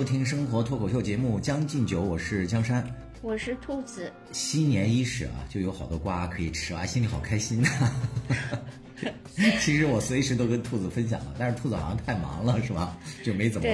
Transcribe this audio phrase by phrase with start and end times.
[0.00, 2.82] 收听生活脱口秀节目《将进酒》，我是江山，
[3.20, 4.10] 我是兔子。
[4.32, 8.00] 新年伊始啊，就有好多瓜可以吃啊，心里好开心啊！
[9.60, 12.96] 其实我随时都跟兔子分享了，但是兔子好像太忙了，是吧？
[13.22, 13.68] 就没怎么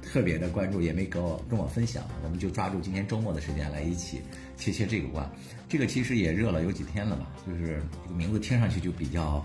[0.00, 2.08] 特别的关注，也没跟我跟我分享。
[2.22, 4.20] 我们就抓住今天周末的时间来一起
[4.56, 5.28] 切切这个瓜。
[5.68, 7.26] 这个其实也热了有几天了吧？
[7.44, 9.44] 就是这个名字听上去就比较。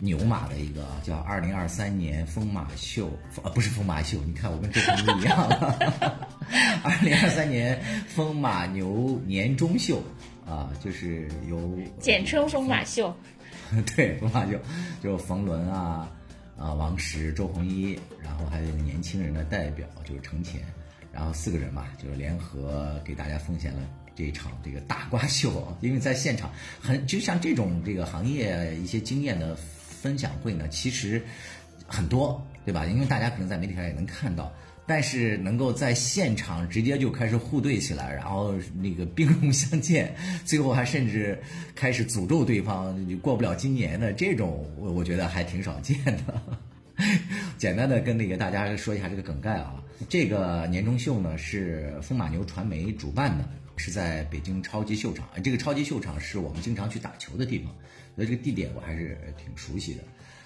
[0.00, 3.10] 牛马的一个叫二零二三年风马秀，
[3.42, 5.48] 呃，不是风马秀，你看我跟周鸿祎一样。
[6.84, 10.00] 二零二三年风马牛年中秀，
[10.46, 13.12] 啊，就是由简称风马秀。
[13.96, 14.56] 对，风马秀
[15.02, 16.08] 就冯仑啊，
[16.56, 20.60] 啊，王石、周鸿祎，然后还有一个年轻人的代表就是程前，
[21.12, 23.80] 然后四个人嘛，就是联合给大家奉献了
[24.14, 25.76] 这一场这个大瓜秀。
[25.80, 29.58] 因为在现场很就像这种这个行业一些经验的。
[30.00, 31.22] 分享会呢，其实
[31.86, 32.86] 很多，对吧？
[32.86, 34.52] 因为大家可能在媒体上也能看到，
[34.86, 40.14] 但是能够在现场直接就开始互怼起来，然后那个兵戎相见，
[40.46, 41.38] 最后还甚至
[41.74, 46.42] 开始诅咒对方过不了今年的这种，我我觉得还挺少见的。
[47.56, 49.74] 简单的跟那个大家说一下这个梗概啊，
[50.08, 55.28] 这个年终秀呢是风马牛传媒主办的，是在北京超级秀场。
[55.42, 57.72] 这个超级秀场是我们经常去打球的地方。
[58.18, 60.02] 所以这个地点我还是挺熟悉的，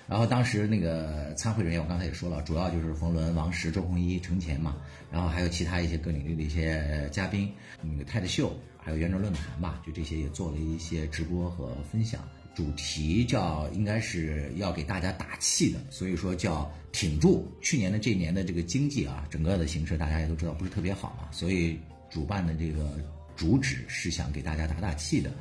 [0.07, 4.77] 然后当时那个参会人员我刚才也说了，主要就是冯仑、王石、周鸿祎、程前嘛，
[5.11, 7.51] 然后还有其他一些各领域的一些嘉宾，
[7.81, 12.21] 那个泰的秀，还有圆桌论坛吧，就这些也做了一些直播和分享。
[12.55, 17.51] 主题叫应该是要给大家打气的，所以说叫挺住。
[17.63, 21.79] 去年的这一年的这个经济啊，整个的形势大家也都知道不是特别好嘛，所以
[22.11, 23.01] 主办的这个
[23.35, 25.33] 主旨是想给大家打打气的。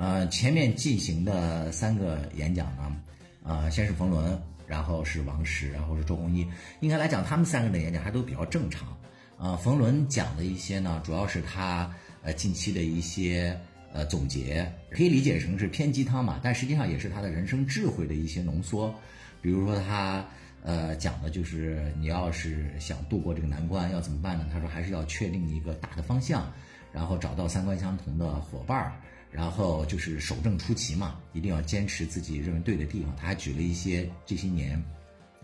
[0.00, 2.96] 呃，前面进行的三个演讲呢，
[3.42, 6.48] 呃，先是冯仑，然后是王石，然后是周鸿祎。
[6.80, 8.96] 应该来讲，他们三个的演讲还都比较正常。
[9.36, 13.54] 呃，冯仑讲的一些呢，主要是他呃近期的一些
[13.92, 18.94] 呃总结，可以理解成是偏鸡汤嘛，但实际上也是他的人生智慧的一些浓缩。
[19.42, 20.24] 比如说他
[20.62, 24.46] 呃讲的就是你要是想度过这个难关，要怎么办呢？
[24.50, 26.50] 他说还是要确定一个大的方向，
[26.90, 28.94] 然后找到三观相同的伙伴儿。
[29.30, 33.14] 然后就是守正出奇嘛，一定要坚持自己认为对的地方。
[33.16, 34.82] 他还举了一些这些年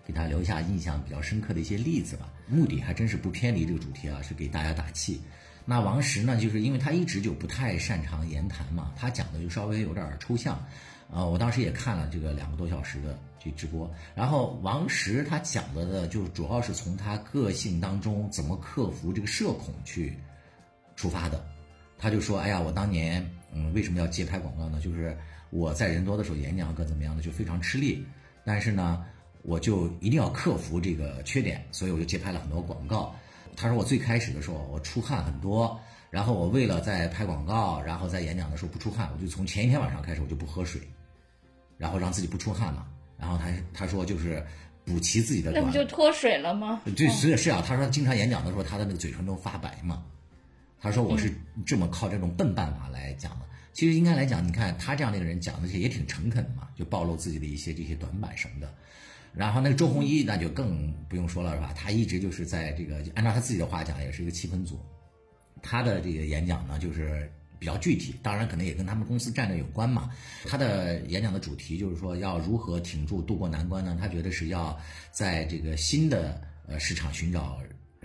[0.04, 5.20] 给他留下印象比较深刻的一些例子吧，目的还真是不偏离这个主题啊，是给大家打气。
[5.64, 10.64] 那王石呢，就是因为他一直就不太擅长言谈嘛，他讲的就稍微有点抽象。
[11.08, 20.16] 呃，我当时也看了这个两个多小时的这直播，然后王石他讲的呢，就主要是从他个性当中怎么克服这个社恐去
[20.96, 21.44] 出发的。
[21.98, 24.80] 他就说：“哎呀，我当年。”嗯，为什么要接拍广告呢？
[24.80, 25.16] 就是
[25.50, 28.04] 我在人多的时候演讲各怎么样的就非常吃力，
[28.44, 29.04] 但是呢，
[29.42, 33.14] 我就一定要克服这个缺点，所以我就接拍了很多广告。
[33.56, 35.80] 他说我最开始的时候我出汗很多，
[36.10, 40.80] 然后我为了在拍广告，然后在演讲的时候不出汗，我就从前一天晚上开始我就不喝水，
[41.78, 42.86] 然后让自己不出汗嘛。
[43.18, 44.44] 然后他他说就是
[44.84, 46.82] 补齐自己的，那不就脱水了吗？
[46.94, 47.64] 对，是是啊。
[47.66, 50.04] 他说经常演讲的时候他的那个嘴唇都发白嘛。
[50.80, 51.32] 他说我是
[51.64, 53.46] 这么靠这种笨办法来讲的。
[53.72, 58.74] 其实应该来讲，你看他这样的一个人讲的些也挺诚恳的嘛，就暴露自己的一些这些短板什么的。
[59.34, 61.74] 然后那个周鸿祎那就更不用说了，是吧？
[61.76, 64.80] 他一直就是在这个按照他自己的话讲，也是一个气氛组。
[65.62, 70.10] 他的这个演讲呢，就是比较具体，当然可能也跟他们公司战略有关嘛。
[70.46, 73.94] 他的演讲的主题就是说要如何挺住渡过难关呢？
[74.00, 74.78] 他觉得是要
[75.10, 77.58] 在这个新的呃市场寻找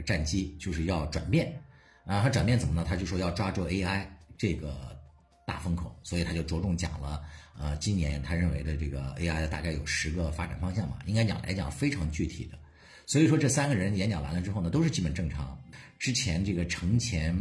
[0.05, 1.53] 战机，就是要转变
[2.11, 2.21] 啊。
[2.21, 2.85] 他转变怎么呢？
[2.87, 4.05] 他就说要抓住 AI
[4.37, 4.89] 这个。
[5.43, 7.21] 大风口，所以他就着重讲了，
[7.59, 12.57] 呃，今年他认为的这个 AI 大概有十个发展方向嘛，应该讲来讲非常具体的。
[13.05, 15.59] 所以说这三个人演讲完了之后呢，都是基本正常。
[15.99, 17.35] 之前这个程前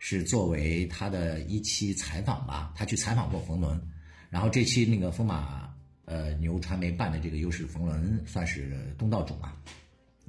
[0.00, 3.80] 是作为他的一期采访吧，他去采访过冯仑，
[4.28, 5.72] 然后这期那个风马
[6.06, 9.52] 呃牛传媒办的这个又是冯仑算是东道主嘛，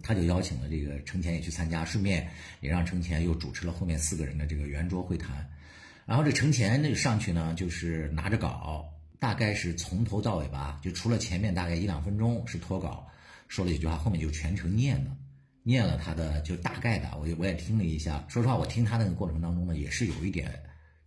[0.04, 2.30] 他就邀请了这个程前也去参加，顺便
[2.60, 5.50] 也让程前又主持了后面四个人的这个圆桌会谈。
[6.06, 8.86] 然后这程前那上去呢，就是拿着稿，
[9.20, 13.08] 大概是从头到尾吧，就除了前面大概一两分钟是脱稿，
[13.48, 15.10] 说了几句话，后面就全程念的，
[15.64, 18.26] 念了他的就大概的，我我也听了一下。
[18.28, 20.52] 说实话，我听他那个过程当中呢，也是有一点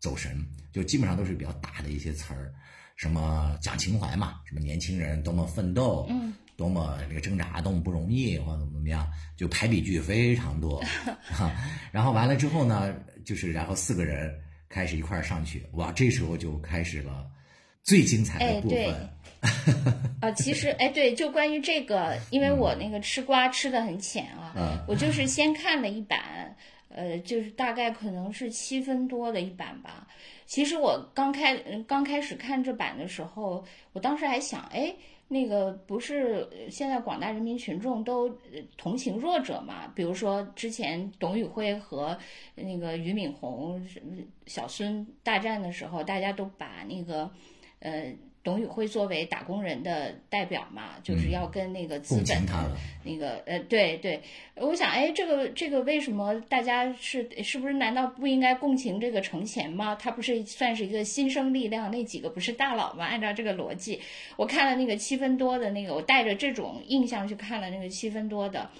[0.01, 0.43] 走神，
[0.73, 2.55] 就基本上都是比较大的一些词儿，
[2.97, 9.07] 什么讲情怀嘛，什么年轻人多么奋斗，嗯，多么这个挣扎，多么不容易，或者怎么怎么样，
[9.37, 10.83] 就排比句非常多。
[11.93, 12.95] 然后完了之后呢，
[13.25, 14.35] 就是然后四个人。
[14.69, 15.93] 开始一块儿上去，哇！
[15.93, 17.25] 这时候就开始了，
[17.85, 18.95] 最精彩的部分。
[20.21, 26.55] 啊，其实哎，对，就关于这个，因为我那个吃瓜吃的很浅啊，嗯我就是先看了一版，
[26.89, 30.09] 呃，就是大概可能是七分多的一版吧。
[30.47, 34.93] 其实我刚开嗯刚开始看这版的时候，我当时还想，哎，
[35.29, 38.39] 那个不是现在广大人民群众都
[38.77, 39.87] 同情弱者嘛？
[39.95, 42.17] 比如说之前董宇辉和
[42.55, 47.31] 那个俞敏洪、什么小孙大战的时候，大家都把那个
[47.81, 48.15] 呃。
[48.47, 52.47] 董宇辉作为打工人的代表嘛，就是要跟那个资本
[53.03, 54.23] 那个呃，对对，
[54.55, 59.97] 我想，哎，这个这个为什么大家是是不是难道不应该共情这个程前吗？
[59.97, 63.05] 他不是算是一个新生力量，那几个不是大佬吗？
[63.05, 64.01] 按照这个逻辑，
[64.37, 68.71] 我看了那个七分多的那个，我带着这种印象去看了那个七分多的，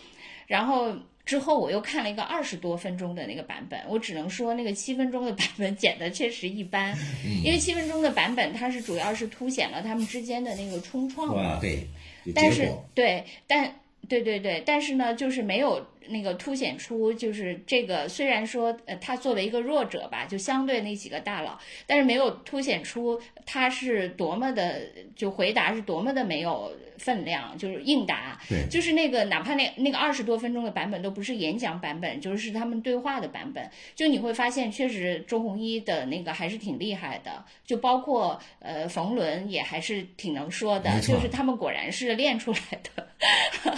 [0.47, 0.95] 然后。
[1.27, 6.97] 之后我又看了一个二十多分钟的那个版本，我只能说那个七分钟的版本剪的确实一般，
[7.45, 11.87] 因为七分钟的版本它是主要是凸显了他们之间的那个冲撞嘛，对，
[12.35, 12.73] 但是。
[12.95, 24.83] 对，但对对对，但是呢，就是没有那个凸显出，就是这个虽然说呃，他作为一个弱者吧，就相对那几个大佬，但是没有凸显出他是多么的，
[25.15, 28.39] 就回答是多么的没有分量，就是应答。
[28.49, 42.59] 对就是那个哪怕那那个二十多分钟的版本都不是演讲版本，就是他们对话的版本，就你会发现，确实周鸿祎的那个还是挺厉害的，就包括呃冯仑也还是挺能说的就是他们果然是练出来
[42.95, 43.07] 的。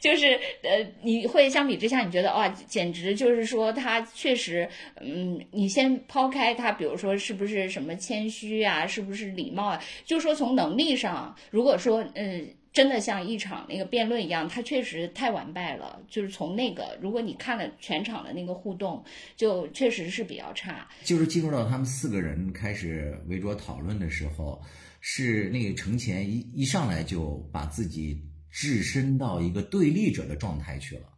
[0.00, 4.68] 就是呃，你会相比之下，你觉得哇，简直就是说他确实，
[5.00, 12.48] 嗯，你先抛开他，比如说是不是什么谦虚啊，是不是礼貌啊，就说从能力上，如果说嗯。
[12.70, 16.00] 真的像一场那个辩论一样，他确实太完败了。
[16.08, 19.02] 就是从那个，如果你看了全场的那个互动，
[19.36, 20.86] 就确实是比较差。
[21.02, 24.62] 就是进入到他们四个人开始围桌讨论的时候，
[25.00, 31.08] 是那个程前一一上来就把自己置身到一个对立者的状态去了，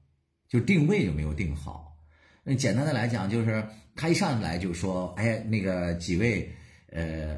[0.50, 1.97] 就定位就没有定好。
[2.44, 3.64] 那简单的来讲，就是
[3.97, 6.47] 他一上来就说：“哎，那个几位。”
[6.93, 7.37] 呃，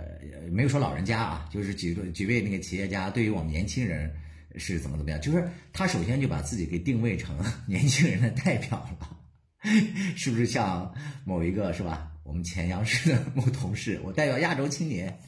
[0.51, 4.11] 没有说老人家啊，就是几个几位那个企业家，对于我们年轻人
[4.57, 7.39] 是怎么怎么样，就是他首先就把自己给定位成
[7.69, 9.19] 年轻人的代表了，
[10.17, 10.91] 是不是像
[11.27, 12.11] 某一个是吧？
[12.25, 15.19] 我们前央视的某同事，我代表亚洲青年，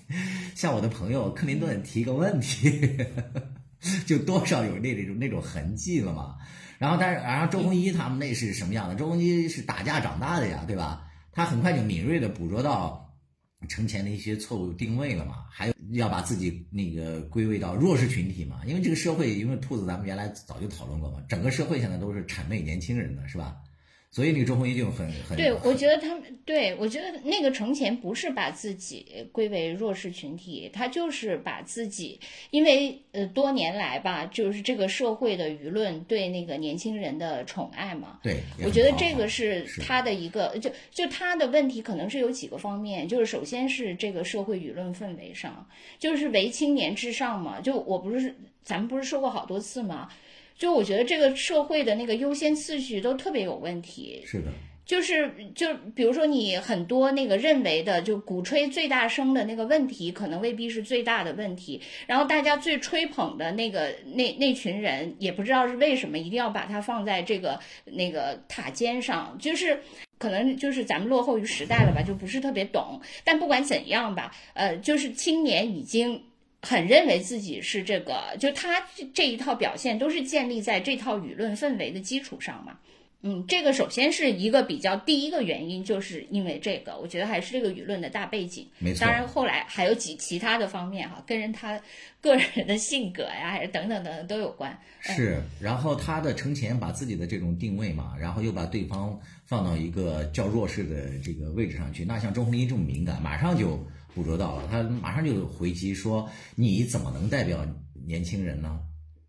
[0.55, 2.81] 向我的朋友克林顿提个问题，
[4.07, 6.37] 就多少有那种那种痕迹了嘛。
[6.79, 8.95] 然后，但是，然后周鸿祎他们那是什么样的？
[8.95, 11.11] 周鸿祎是打架长大的呀，对吧？
[11.33, 13.01] 他很快就敏锐的捕捉到。
[13.67, 23.57] 程前的一些错误定位了嘛，还有要把自己那个归位到弱势群体嘛，因为这个社会，因为兔子咱们原来早就讨论过嘛，整个社会现在都是谄媚年轻人的是吧？
[24.15, 32.21] 所以那个周鸿祎就很很对，我觉得他们对我觉得那个程前不是把自己归为弱势群体，他就是把自己，
[32.51, 38.21] 因为呃多年来吧，就是这个社会的舆论对那个年轻人的宠爱嘛。
[38.23, 45.67] 对，我觉得这个是是他的一个，就就他的问题可能是有几个方面，就是首先是这个社会舆论氛围上，
[45.99, 47.61] 就是唯青年至上嘛。
[47.61, 48.33] 就我不是
[48.63, 50.09] 咱们不是说过好多次吗？
[50.57, 54.23] 就我觉得这个社会的那个优先次序都特别有问题。
[54.25, 54.47] 是的，
[54.87, 61.81] 就是就比如说你很多那个认为的，就鼓吹最大声的那个问题，可能未必是最大的问题。
[62.07, 69.81] 然后大家最吹捧的那个那那群人，也不知道是为什么一定要把它放在这个那个塔尖上，就是。
[70.17, 72.99] 可能就是咱们落后于时代了吧，就不是特别懂。
[73.25, 76.23] 但不管怎样吧，呃，就是青年已经。
[76.65, 82.79] 很认为自己是这个，就他这一套表现都是建立在这套舆论氛围的基础上嘛。
[83.27, 88.69] 嗯，这个首先是一个比较第一个原因，就是因为这个，我觉得还是这个舆论的大背景。
[88.79, 89.01] 没错。
[89.01, 91.81] 当然后来还有几其他的方面哈，跟人他
[92.21, 94.79] 个人的性格呀，还是等等等等都有关。
[95.01, 102.05] 是，然后他的程前把自己的这种定位嘛，然后又把对方放到一个较弱势的这个位置上去。
[102.05, 103.83] 那像周鸿祎这么敏感，马上就。
[104.15, 107.67] 捕捉到了，他马上就回击说：“你怎么能代表
[108.07, 108.81] 年轻人呢？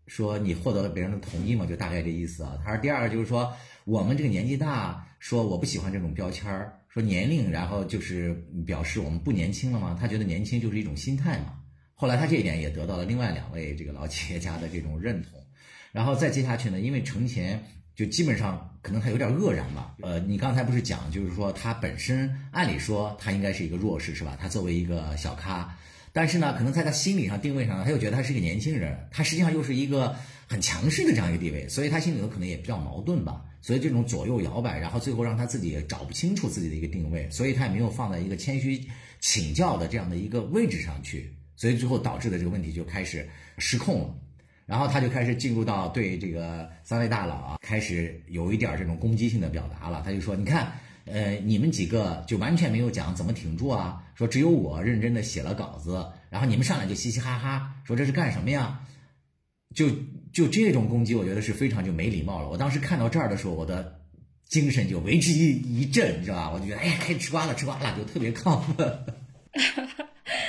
[0.06, 1.66] 说你获得了别人的同意吗？
[1.66, 3.52] 就大概这意思啊。”他说：“第二个就是说，
[3.84, 8.32] 我们这个年纪大，说我不喜欢这种标签儿，说年龄，然后就是
[8.64, 9.96] 表示我们不年轻了吗？
[10.00, 11.58] 他觉得年轻就是一种心态嘛。
[11.94, 15.42] 后来他这一点也得到了另外两位这个老企业家的这种认同。
[15.90, 17.62] 然后再接下去呢，因为程前。”
[17.96, 24.36] 就基本上可能他有点愕然吧，呃，你刚才不是讲，就是说他本身按理说他应该是一个弱势，是吧？
[24.38, 25.74] 他作为一个小咖，
[26.12, 30.14] 但是呢，可能在他心理上定位上，他又觉得他是一个年轻人，他实际上又是一个
[30.46, 33.42] 很强势的这样一个地位，所以他心里头可能也比较矛盾吧。
[33.62, 38.80] 所以这种左右摇摆，然后最后让他自己也找不清楚自己的一个定位，所以他也没有放在一个谦虚
[39.18, 44.14] 请教的这样的一个位置上去，所以最后导致的这个问题就开始失控了。
[44.66, 50.02] 然后他就开始进入到对这个三位大佬啊，开始有一点这种攻击性的表达了。
[50.04, 50.72] 他就说：“你看，
[51.04, 58.80] 呃，你们几个就完全没有讲怎么挺住啊，说只有我认真的写了稿子，然后你们上来就嘻嘻哈哈，说这是干什么呀？
[59.72, 59.88] 就
[60.32, 62.48] 就这种攻击，我觉得是非常就没礼貌了。
[62.48, 64.00] 我当时看到这儿的时候，我的
[64.48, 66.50] 精神就为之一一振，你知道吧？
[66.52, 68.98] 我就觉得，哎呀，开始吃瓜了，吃瓜了，就特别亢奋。”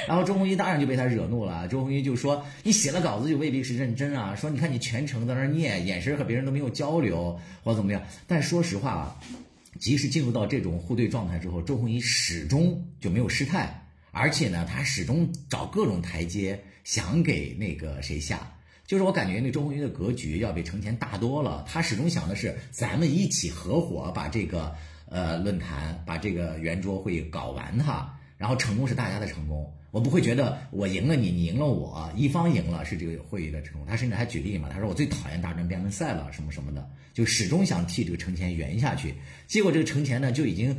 [0.05, 1.67] 然后周鸿祎当然就被他惹怒了。
[1.69, 4.35] 周鸿祎就说：“你写了稿子就未必是认真啊！
[4.35, 8.01] 说你看你全程在那念，眼神和别人都没有交流，或怎么样。
[8.27, 9.19] 但说实话啊，
[9.79, 18.39] 即使进入到这种互对状态之后，周鸿祎始终就没有失态，而且呢，他始终找各种台阶想给那个谁下。
[18.85, 21.65] 就是我感觉那周鸿祎的格局要比程前大多了。
[21.67, 24.73] 他始终想的是咱们一起合伙把这个
[25.09, 33.87] 呃论坛，把这个圆桌会搞完它。”然后成功是大家的成功，我不会觉得我赢了你，你赢了我，一方赢了是这个会议的成功。
[33.87, 39.15] 他甚至还举例嘛，他说我最讨厌大专辩论赛了，什么什么的，就始终想替这个程前圆下去。
[39.47, 40.77] 结果这个程前呢，就已经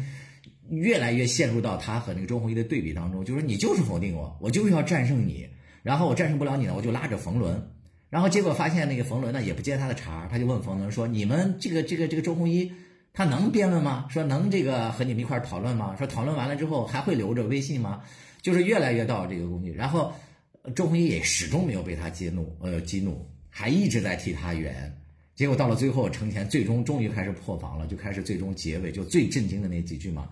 [0.68, 5.48] 越来越陷入到他和那个周鸿祎的对比当中，就是你就是否定我，我就是要战胜你，
[5.82, 7.60] 然后我战胜不了你呢，我就拉着冯仑，
[8.08, 12.70] 然后结果发现那个冯仑呢也不接他的茬，他就问冯仑说：“你们这个这个这个周鸿祎。”
[13.18, 14.06] 他能辩论吗？
[14.08, 15.92] 说能这个和你们一块讨论吗？
[15.98, 18.00] 说讨论完了之后还会留着微信吗？
[18.40, 20.12] 就是越来越到这个工具，然后
[20.76, 24.96] 周鸿祎也始终没有被他激怒，呃，激怒，还一直在替他圆。
[25.34, 30.28] 结果到了最后，程前最终终于开始破防了，就开始最终结尾就最震惊的那几句嘛，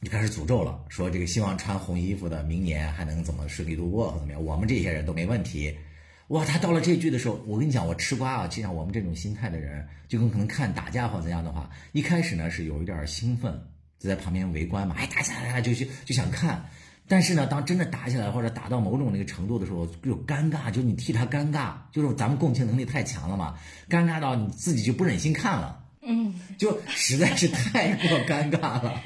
[0.00, 5.76] 就开始诅咒了，说这个希望穿红衣服的明年还能怎么顺利度过怎么样，我们这些人都没问题。
[6.28, 8.48] 哇，他到了这句的时候，我跟你讲，我吃瓜啊！
[8.48, 13.52] 就像我们这种心态的人，就跟可能看打架或怎样的话，一开始呢是有一点兴奋，
[14.00, 16.68] 就在旁边围观嘛，哎，打起来了就就就想看。
[17.06, 23.56] 但是呢，当真的打起来或者打到某种那个程度的时候，就尴尬，就你替他尴尬，就是咱们共情能力太强了嘛，
[23.88, 29.00] 尴尬到你自己就不忍心看了，嗯，就实在是太过尴尬了。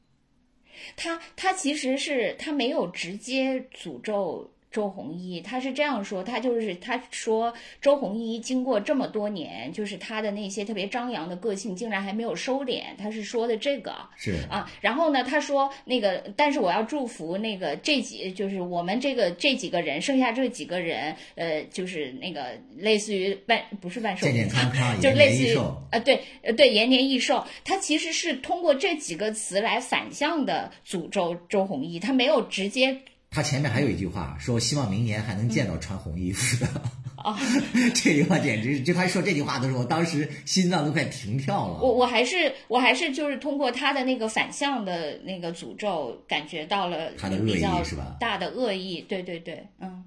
[0.96, 4.50] 他他其实是他没有直接诅咒。
[4.74, 14.68] 周鸿祎他是这样说，他就是他说周鸿祎经过这么多年，就是他的那些特别张扬的个性竟然还没有收敛，他是说的这个是啊。
[14.80, 25.56] 然后呢，他说那个，但是我要祝福那个这几，就是我们这个这几个人，剩下这几个人，呃，就是那个类似于万不是万寿健健康康，就类似于
[25.92, 27.46] 啊，对呃对延年益寿。
[27.62, 32.98] 他其实是通过这几个词来反向的诅咒周鸿祎，他没有直接。
[33.34, 36.70] 他前面还有一句话，说希望明年还能见到穿红衣服的。
[37.16, 37.38] 啊，
[37.94, 41.80] 这句话简直，就他说这句话的时候，我当时心脏都快停跳了。
[41.80, 48.16] 我我还是我还是就是通过他的那个反向的那个诅咒，感觉到了他的恶意是吧？
[48.20, 50.04] 大的恶意，对对对，嗯。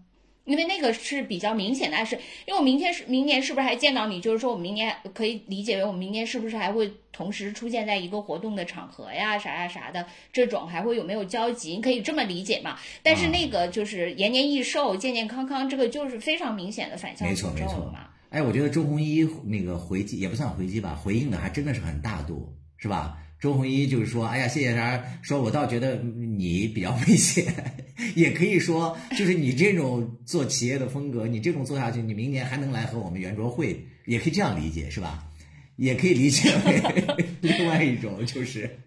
[0.48, 4.22] 因为那个是比较明显的暗示，因为我明天是明年是不是还见到你？
[4.22, 11.76] 就是说我明年可以理解为我们明年是不是还会同时出现在一个活动的场合呀，啥呀啥的，这种还会有没有交集？
[11.76, 12.80] 你可以这么理解嘛？
[13.04, 18.08] 但是那个就是延年益寿、健健康康，这个就是非常明显的反向诅咒嘛。
[18.30, 23.18] 哎，我觉得周鸿祎那个回击也不算回击吧，回应的还真的是很大度，是吧？
[23.40, 25.04] 周鸿祎就是说，哎呀，谢谢啥？
[25.22, 27.46] 说我倒觉得你比较危险，
[28.16, 35.24] 也可以说，就是你这种做企业的风格，你这种做下去，你明年还能来和我们圆桌会，也可以这样理解，是吧？
[35.76, 36.82] 也可以理解为
[37.42, 38.80] 另外一种，就是，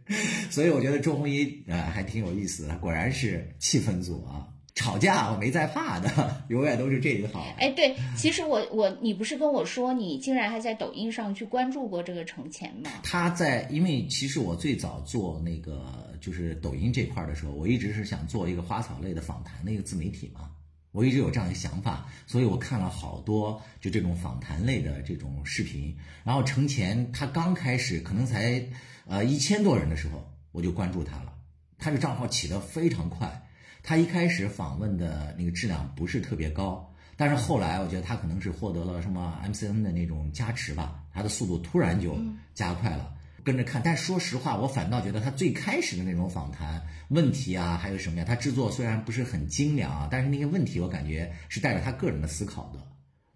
[0.50, 4.48] 所以我觉得周鸿祎啊还挺有意思的，果然是气氛组啊。
[4.80, 7.44] 吵架我没在怕的， 永远都是这一套。
[7.58, 12.90] 哎，对，其实我我你不是跟我说你竟然还在抖音上去关注过这个程前吗？
[13.02, 20.50] 他在，因为其实我最早做那个就是抖音这块的时候，我一直是想做一个花草类的访谈的一个自媒体嘛，
[20.92, 25.94] 我一直有这样一个想法，所以我看了好多就这种访谈类的这种视频。
[26.24, 28.66] 然后程前他刚开始可能才
[29.06, 31.34] 呃一千多人的时候，我就关注他了，
[31.76, 33.39] 他这账号起得非常快。
[33.82, 42.18] 他一开始访问的那个质量不是特别高，但是后来我觉得他可能是获得了什么 MCN 的那种加持吧，他的速度突然就
[42.54, 43.82] 加快了，跟着看。
[43.84, 52.80] 但说实话，我反倒觉得他最开始的那种访谈问题啊，还有什么呀，他制作虽然不是很精良啊，但是那些问题我感觉是带着他个人的思考的。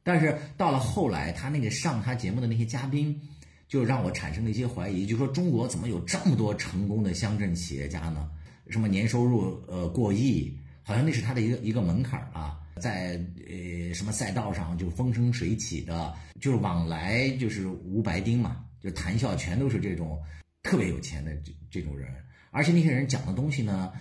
[0.03, 3.19] 但是到了后来，他那个上他节目的那些嘉宾，
[3.67, 8.29] 就让我产生了一些怀疑，就说中国怎么有这么多成功的乡镇企业家呢？
[8.69, 20.19] 什么年收入呃过亿，好像那是他的一个一个门槛啊，在呃什么赛道上就风生水起的，就是往来就是无白丁嘛，就谈笑全都是这种
[20.63, 22.09] 特别有钱的这这种人，
[22.51, 23.93] 而且那些人讲的东西呢，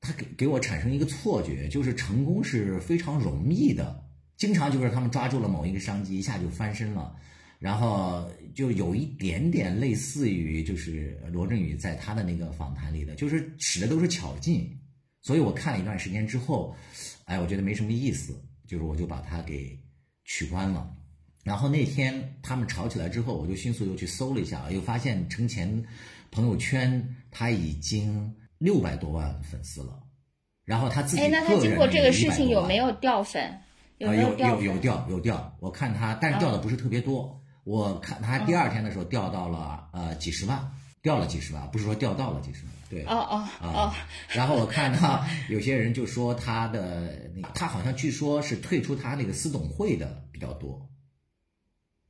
[0.00, 4.04] 他给给我产生一个错觉，就是成功是非常容易的，
[4.36, 7.16] 经常就是他们抓住了某一个商机，一下就翻身了，
[7.58, 14.80] 然后就有一点点类似于就是罗振宇在他的那个访谈里的，就是使的都是巧劲，
[15.20, 16.74] 所以我看了一段时间之后，
[17.26, 19.78] 哎，我觉得没什么意思，就是我就把它给
[20.24, 20.90] 取关了。
[21.44, 25.84] 然后那天他们吵起来之后，我就迅速又去搜了一下，又发现程前
[26.30, 30.02] 朋友圈他已经六百多万粉丝了，
[30.64, 33.60] 然后他自己哎，那他经过这个事情有没有掉粉？
[33.98, 34.38] 有有？
[34.38, 37.38] 有有掉有掉，我看他，但是掉的不是特别多。
[37.66, 40.70] 我看他第二天的时候掉到了呃几十万，
[41.02, 42.72] 掉了几十万，不是说掉到了几十万。
[42.88, 43.92] 对，哦哦哦。
[44.28, 50.88] 然后我看到有些人就说他的那，他好像据说是退出他那个私董会的比较多。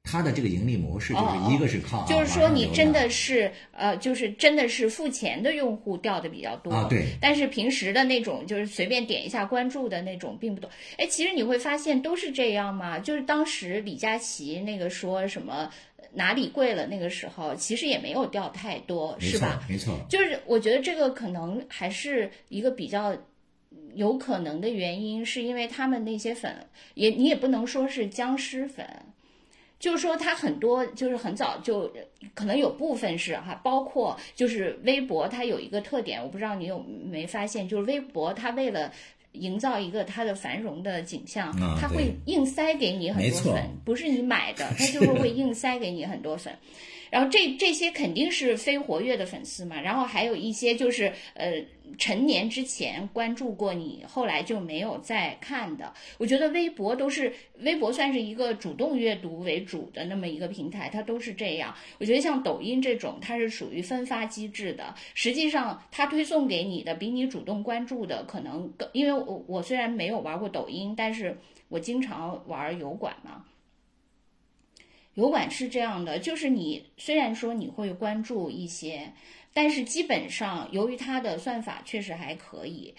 [0.09, 7.07] 他的这个盈利模式就是一个是靠，就是说你真的是呃，就是真的是付钱的用户掉的比较多啊，对。
[7.21, 10.71] 但是平时的那种就是随便点一下关注的那种并不多。
[10.97, 13.01] 哎，其实你会发现都是这样嘛。
[13.01, 15.69] 就是当时李佳琦那个说什么
[16.13, 19.61] 哪里贵了那个时候，其实也没有掉太多，是吧？
[19.69, 19.99] 没错。
[20.09, 23.17] 就是我觉得这个可能还是一个比较
[23.95, 26.55] 有可能的原因，是因为他们那些粉
[26.95, 28.87] 也你也不能说是僵尸粉。
[29.79, 31.93] 就是说，它很多就是很早就
[32.35, 38.91] 可能有部分是哈，包括就是微博，它有一个特点，我不知道你有没发现，就是微博它为了
[39.33, 46.55] 营造一个它的繁荣的景象，它会硬塞给你很多粉，不是你买的， 它就是会硬塞给你很多粉。
[47.11, 51.53] 然后这这些肯定是非活跃的粉丝嘛，然后还有一些就是呃
[51.99, 55.93] 成年之前关注过你，后来就没有再看的。
[56.19, 61.75] 我觉得微博都是微博算是一个主动阅读为主的那么一个平台，它都是这样。
[61.99, 71.37] 我觉得像抖音这种，它是属于分发机制的，实际上它推送给你的比你主动关注的可能更，因为我我虽然没有玩过抖音，但是
[71.69, 73.45] 我经常玩油管嘛。
[75.17, 79.13] 油管是这样的，就是你虽然说你会关注一些，
[79.53, 82.95] 但是基本上由于它的算法确实还可以，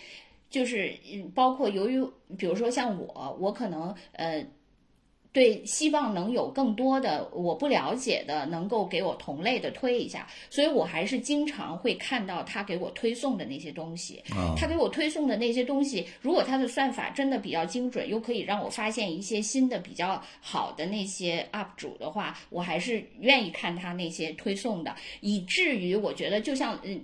[0.50, 0.94] 就是
[1.34, 2.06] 包括由于
[2.38, 4.46] 比如说像我，我可能呃。
[5.34, 14.24] 对，希望能有更多的我不了解的，能够给我同类的推一下，所以我还是经常会看到他给我推送的那些东西。
[14.56, 24.96] 他给我推送的那些东西，如果他的算法真的比较精准，又可以让我发现一些新的比较好的那些 UP 主的话，我还是愿意看他那些推送的。
[25.22, 27.00] 以至于我觉得，就像嗯，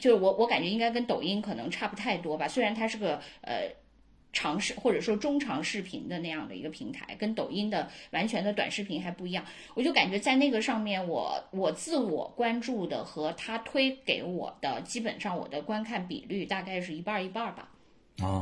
[0.00, 3.70] 就是我我感觉应该跟抖音可能差不太多吧，虽然它是个呃。
[4.32, 9.44] 长视或者说中长视频的那样的一个平台，跟抖音的完全的短视频还不一样。
[9.74, 17.70] 我就感觉在那个上面，我我自我关注的和他推给我的，基本上我的观看比率大概是一半一半吧，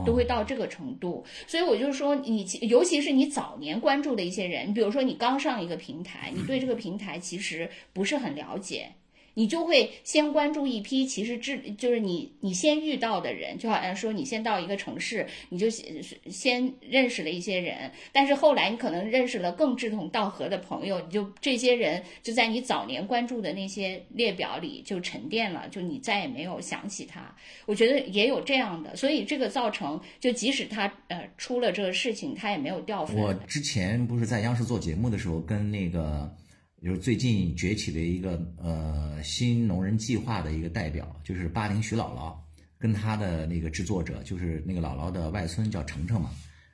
[0.05, 1.25] 都会到这个程度。
[1.47, 8.93] 所以我就说，你尤其是你早年关注的一些人，比如说你刚上一个平台，你对这个平台其实不是很了解。
[9.39, 27.37] 你就会先关注一批，其实志就是你你先遇到的人，就好像说你先到一个城市，你就先先认识了一些人，但是后来你可能认识了更志同道合的朋友，你就这些人就在你早年关注的那些列表里就沉淀了，就你再也没有想起他。
[27.67, 33.15] 我觉得也有这样的，所以这个造成就即使他呃出了这个事情，他也没有掉粉。
[33.19, 36.35] 我之前不是在央视做节目的时候跟那个。
[36.83, 42.37] 就是最近崛起的一个呃新农人计划的一个代表，就是巴林徐姥姥，
[42.79, 46.31] 跟她的那个制作者，就是那个姥姥的外孙叫程程嘛，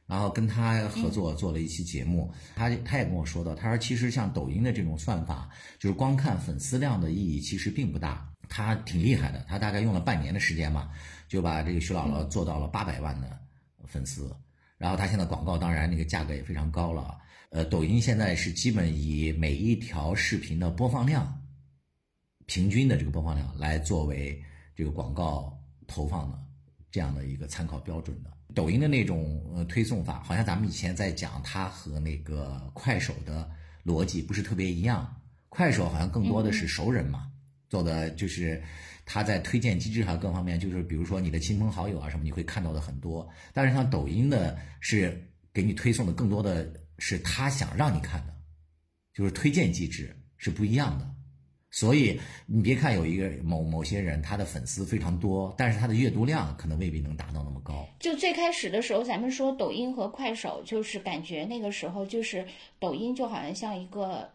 [0.06, 10.90] 然后跟他合作做了一期节目，他他也跟我说到，他说其实像抖音的这种算法，就是光看粉丝量的意义其实并不大，他挺厉害的，他大概用了半年的时间嘛，
[11.28, 13.38] 就把这个徐姥姥做到了八百万的
[13.86, 14.34] 粉丝，
[14.76, 17.16] 然后他现在广告当然那个价格也非常高了。
[17.52, 21.38] 呃，抖音现在是基本以每一条视频的播放量，
[22.46, 24.42] 平均的这个播放量来作为
[24.74, 26.38] 这个广告投放的
[26.90, 28.30] 这样的一个参考标准的。
[28.54, 33.50] 抖音的那种呃推送法，好像咱们以前在讲它和那个快手的
[33.84, 35.14] 逻辑不是特别一样。
[35.50, 37.30] 快手好像更多的是熟人嘛，
[37.68, 38.62] 做的就是
[39.04, 43.28] 它在推荐机制上各方面，就是比如说你的亲朋好友啊什么，你会看到的很多。
[43.52, 46.72] 但是像抖音的是给你推送的更多的。
[46.98, 48.34] 是他想让你看的，
[49.14, 51.08] 就是推荐机制是不一样的，
[51.70, 57.88] 所以你别看有一个某某些人他的粉丝非常多，但是他的阅读量可能未必能达到那么高。
[57.98, 62.46] 就最开始的时候，咱们说抖音和快手，就是感觉那个时候就是
[62.78, 64.30] 抖音就好像像一个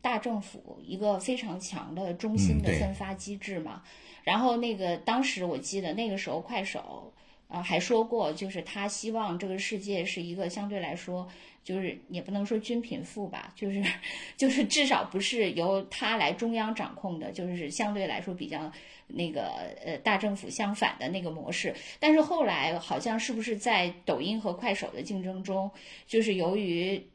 [0.00, 3.82] 大政府一个非常强的中心的分发机制嘛。
[4.24, 7.12] 然后那个当时我记得那个时候快手。
[7.48, 11.26] 啊，还说过，就是他希望这个世界是一个相对来说，
[11.68, 13.84] 就是也不能说均贫富吧，就是
[14.38, 18.72] 就是至少不是由他来中央掌控的，就是相对来说比较
[19.08, 19.52] 那个
[19.84, 21.74] 呃大政府相反的那个模式。
[22.00, 25.70] 但是后来好像是不是在抖音和快手的竞争中，
[26.06, 27.06] 就是由于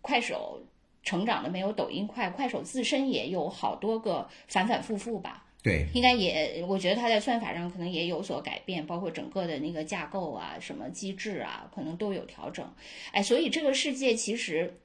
[0.00, 0.62] 快手
[1.02, 5.44] 成长的没有抖音快，快手自身也有好多个反反复复吧。
[5.60, 12.64] 对，应该也，我觉得它在算法上可能也有所改变，包括整个的那个架构啊、什么机制啊，可能都有调整。
[13.10, 14.78] 哎，所以这个世界其实，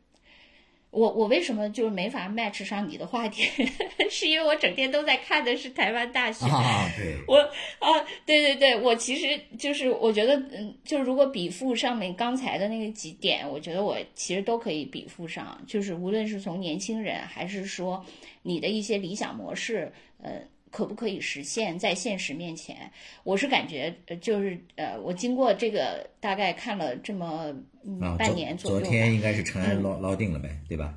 [0.90, 3.44] 我我为什么就是没法 match 上你的话题，
[4.10, 6.48] 是因为我整天都在看的是台湾大学。
[6.48, 7.88] 啊，对，我啊，
[8.26, 18.04] 对对对，我其实就是我觉得，嗯，就是如果比附上面刚才的那个几点，我觉得我其实都可以比附上，就是无论是从年轻人，还是说
[18.42, 20.42] 你的一些理想模式，呃。
[20.74, 22.76] 可不可以实现，在现实面前，
[23.24, 27.54] 我是感觉，呃就是呃，我经过这个大概看了这么
[27.86, 30.96] 嗯啊，半年左右昨，天应该是尘埃落落定了呗，对吧？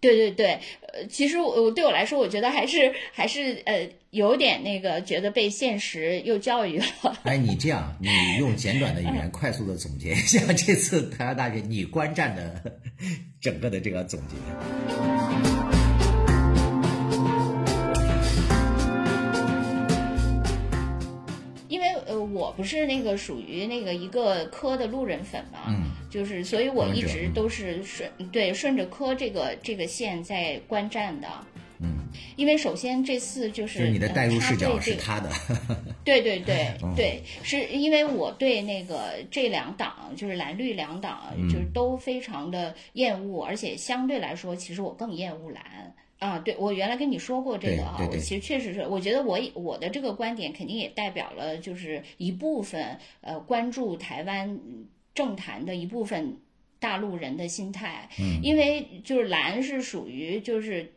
[0.00, 7.18] 对对对，呃，其实我我对我来说，我觉得还是还是呃有点那个，觉得被现实又教育了。
[7.24, 12.80] 哎，你这样，你用简短的语言快速的总结一下这次台湾大学你观战的
[13.42, 15.57] 整个的这个总结。
[22.32, 31.28] 我不是那个属于那个一个科的路人粉嘛，嗯，就是所以我一直都是顺对顺着科这个这个线在观战的。
[31.80, 35.30] 嗯，因为首先这次就是就是你的呃代入视角这是他的，
[36.04, 45.94] 对对对嗯对，是因为我对那个这两党就是蓝绿两党，嗯就是都非常的厌恶，而且相对来说，其实我更厌恶蓝。
[46.18, 56.38] 啊，对，我原来跟你说过这个啊，其实确实是，我觉得我也我的这个观点肯定也代表了就是一部分呃关注台湾嗯政坛的一部分
[56.80, 60.92] 大陆人的心态，嗯，因为就是蓝是属于就是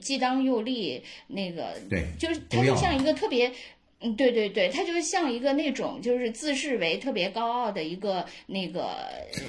[0.00, 3.52] 既当又立那个对，就是他就像一个特别，
[4.02, 8.96] 嗯，对对对，他就像一个那种就是自视为特别高傲的一个那个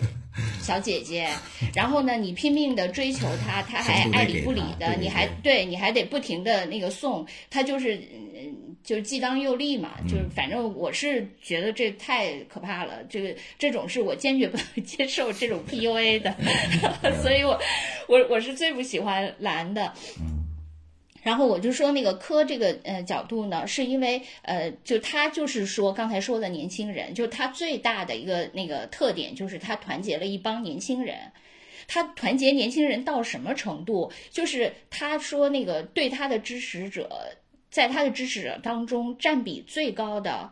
[0.62, 1.28] 小姐姐，
[1.76, 16.34] 然后呢，你拼命的追求她，她还爱理不理的，你还对对你还得不停的那个送，她就是嗯，就是既当又立嘛，就是反正我是觉得这太可怕了，这个这种是我坚决不能 接受这种 PUA 的，
[17.22, 17.60] 所以我
[18.08, 19.94] 我我是最不喜欢蓝的。
[21.24, 31.32] 然后我就说那个科这个呃角度呢，是因为呃，就他就是说刚才说的年轻人，就他最大的一个那个特点就是他团结了一帮年轻人。
[31.86, 34.12] 他团结年轻人到什么程度？
[34.30, 37.10] 就是他说那个对他的支持者，
[37.70, 40.52] 在他的支持者当中占比最高的、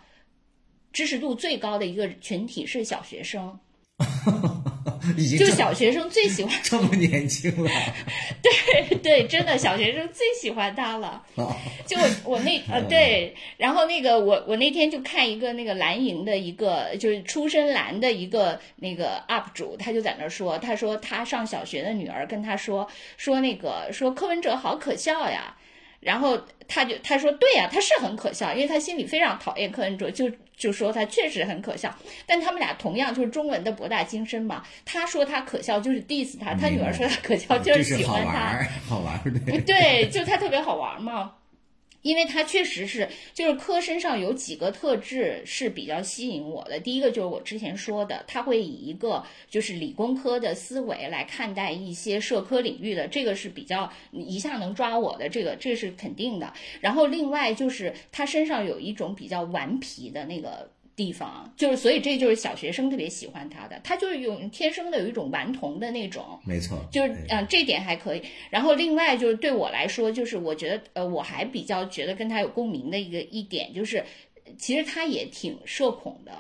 [0.92, 3.58] 支持度最高的一个群体是小学生，
[5.18, 7.70] 已经就小学生最喜欢，这么年轻了，
[8.42, 11.24] 对对，真的小学生最喜欢他了。
[11.36, 11.56] 啊
[11.86, 25.56] 就我我那呃对，然后那个我我那天就看一个那个蓝营的一个就是出身蓝的一个那个 UP 主，他就在那儿说，他说他上小学的女儿跟他说说那个说柯文哲好可笑呀。
[26.00, 26.36] 然后
[26.68, 30.28] 他就他说对呀、他是很可笑，因为他心里非常讨厌柯文哲，就
[30.62, 31.92] 就说他确实很可笑。
[32.28, 34.64] 但他们俩同样就是中文的博大精深嘛。
[34.86, 38.64] 他说他可笑就是 diss 他，他女儿说他可笑就就是喜欢他。
[38.88, 41.32] 好玩儿，对，对，就他特别好玩嘛。
[42.02, 46.80] 因为他确实是，就是科身上有几个特质是比较吸引我的。
[46.80, 56.54] 第一个就是我之前说的，他会以一个就是理工科的思维来看待一些社科领域的，这个是比较一下能抓我的，这个这是肯定的。
[56.80, 60.72] 然后另外就是他身上有一种比较顽皮的那个。
[61.02, 68.22] 地方就是，所以这就是小学生特别喜欢他的，他就是有天生的有一种顽童的那种，没错，就是嗯、呃这点还可以。
[68.52, 74.04] 然后另外就是对我来说，就是我觉得呃我还比较觉得跟他有共鸣的一个一点就是，
[74.60, 76.32] 其实他也挺社恐的。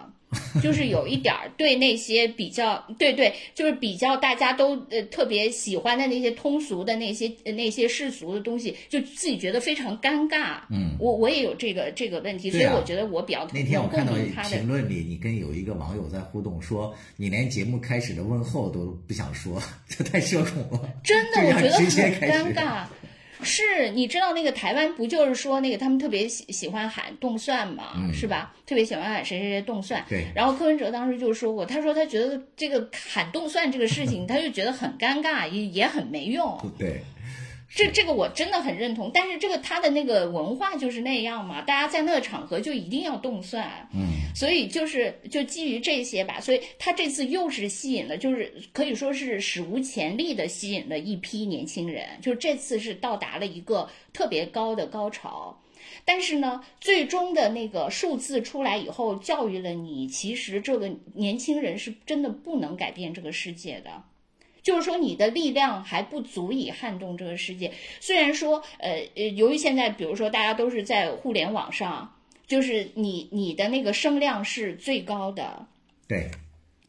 [0.61, 10.59] 就是有一点儿对那些比较，对对，就是比较大家都呃特别喜欢的那些通俗的那些呃那些世俗的东西，就自己觉得非常尴尬。
[10.69, 14.13] 嗯，我我也有这个这个问题，所以我觉得我比较那天我看到
[14.49, 20.89] 评论里，你跟有一个网友在互动，说你连节目开始的问候都不想说， 这太社恐了。
[21.03, 22.83] 真的，我觉得很尴尬。
[23.43, 28.53] 是，你知道那个台湾不就是说那个他们特别喜喜欢喊动算嘛，嗯是吧？
[28.65, 30.03] 特别喜欢喊谁谁谁动算。
[30.07, 36.57] 对，然后柯文哲当时就说过，他说他觉得这个喊动算这个事情， 他就觉得很尴尬，也也很没用。
[36.77, 37.01] 对，
[37.73, 55.57] 这这个我真的很认同，但是这个他的那个文化就是那样嘛，大家在那个场合就一定要动算，嗯，所以就是就基于这些吧，所以他这次又是吸引了，就是可以说是史无前例的吸引了一批年轻人，就这次是到达了一个特别高的高潮。
[56.03, 64.03] 但是呢，最终的那个数字出来以后，教育了你，其实这个年轻人是真的不能改变这个世界的。
[64.61, 67.71] 就是说，你的力量还不足以撼动这个世界。
[67.99, 75.67] 虽然说，呃呃，由于现在，比如说大家都是在互联网上，就是你你的那个声量是最高的，
[76.07, 76.29] 对，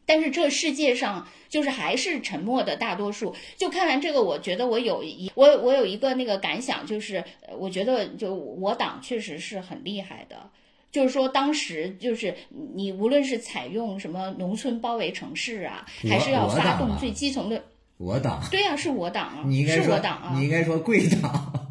[0.05, 3.35] 但是这世界上就是还是沉默的大多数。
[3.57, 10.51] 就看完这个，我觉得我有一我我有一个那个感想，就是呃我觉得就我党确实是很厉害的。
[10.93, 12.33] 就是说，当时就是
[12.75, 17.61] 你无论是采用什么农村包围城市啊，还是要发动最基层的，
[17.97, 21.62] 我党，对呀、是我党啊，你应该说是我党啊，你应该说贵党，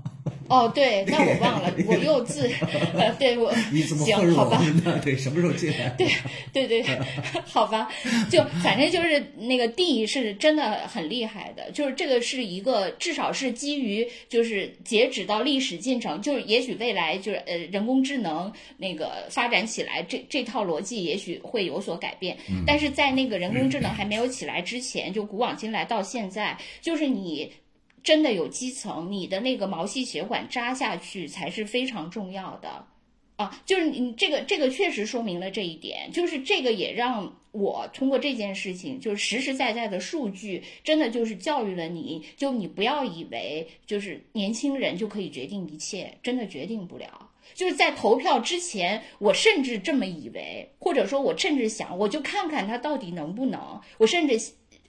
[0.48, 2.50] 哦，对，那我忘了，我又自，
[2.94, 4.60] 呃，对我 你怎么混入行好吧？
[5.02, 5.88] 对，什么时候进来？
[5.98, 6.06] 对，
[6.52, 6.84] 对对，
[7.44, 7.88] 好吧，
[8.30, 27.50] 就反正就是那个 D 是真的很厉害的，就是这个是一个至少是基于就是截止到历史进程，就是也许未来就是呃人工智能那个发展起来，这这套逻辑也许会有所改变，但是在那个人工智能还没有起来之前，就古往今来到现在，就是你。
[28.02, 32.86] 真的有基层，你的那个毛细血管扎下去才是非常重要的。
[33.36, 47.30] 啊，就是你这个这个确实说明了这一点，就是这个也让我通过这件事情，就是实实在在的数据，真的就是教育了你，就你不要以为就是年轻人就可以决定一切，真的决定不了。
[47.54, 54.38] 就是在投票之前，我甚至这么以为，或者说我甚至想，我就看看他到底能不能，我甚至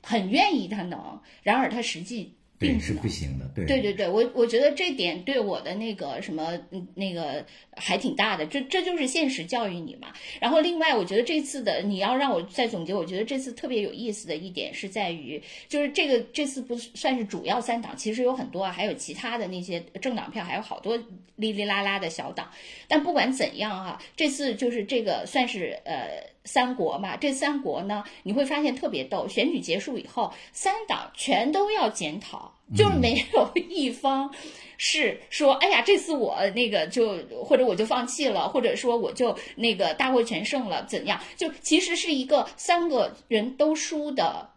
[0.01, 3.07] 很愿意他能，然而他实际并对，是不。
[3.07, 7.45] 行的，对，对对对，我我觉得这点对我的那个什么，嗯那个
[7.77, 10.11] 还挺大的，这这就是现实教育你嘛。
[10.41, 20.97] 然后另外，我觉得这次的你要让我再总结，我觉得这次特别有意思的一点是在于，就是这个这次不算是主要三党，其实有很多啊，还有其他的那些政党票，还有好多
[21.35, 22.49] 哩哩啦啦的小党。
[22.87, 26.32] 但不管怎样啊，这次就是这个算是呃。
[26.45, 29.27] 三国嘛，这三国呢，你会发现特别逗。
[29.27, 34.33] 选举结束以后，三党全都要检讨，就是没有一方
[34.77, 41.19] 是说，哎呀，这次我那个就或者我就放弃了，或者说我就那个大获全胜了，怎样？
[41.37, 44.49] 就其实是一个三个人都输的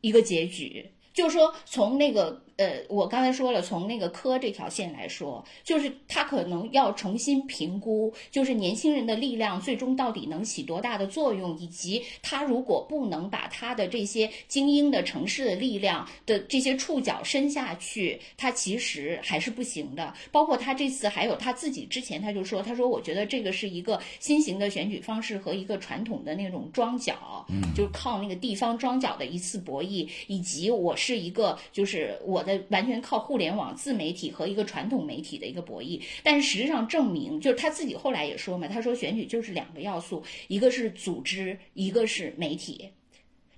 [0.00, 0.90] 一个结局。
[1.12, 20.14] 就是说，从那个呃，我刚才说了，从那个科这条线来说，就是他可能要重新评估，就是年轻人的力量最终到底能起多大的作用，以及他如果不能把他的这些精英的城市的力量的这些触角伸下去，他其实还是不行的。
[20.30, 36.00] 包括他这次还有他自己之前他就说，他说我觉得这个是一个新型的选举方式和一个传统的那种庄脚，嗯，就是靠那个地方庄脚的一次博弈，以及我是一个就是我的完全靠互联网自媒体和一个传统媒体的一个博弈。
[36.22, 42.90] 但是实际上证明，就是他自己后来也说嘛，他说选举就是两个要素，一个是组织，一个是媒体。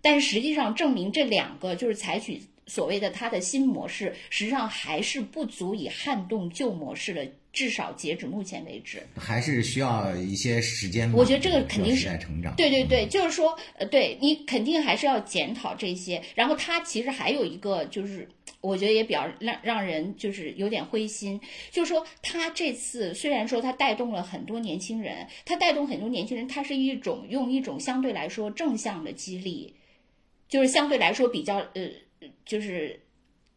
[0.00, 9.02] 但实际上证明这两个就是采取所谓的他的新模式，实际上还是不足以撼动旧模式的，至少截止目前为止。
[9.16, 11.10] 还是需要一些时间。
[11.14, 12.54] 我觉得这个肯定是在成长。
[12.54, 16.22] 对对对，就是说，呃，对你肯定还是要检讨这些。
[16.34, 18.28] 然后他其实还有一个，就是
[18.60, 21.40] 我觉得也比较让让人就是有点灰心，
[21.70, 29.74] 就是说他这次虽然说他带动了很多年轻人，他带动很多年轻人，他是一种用一种相对来说正向的激励，
[30.46, 31.88] 就是相对来说比较呃，
[32.44, 33.00] 就是。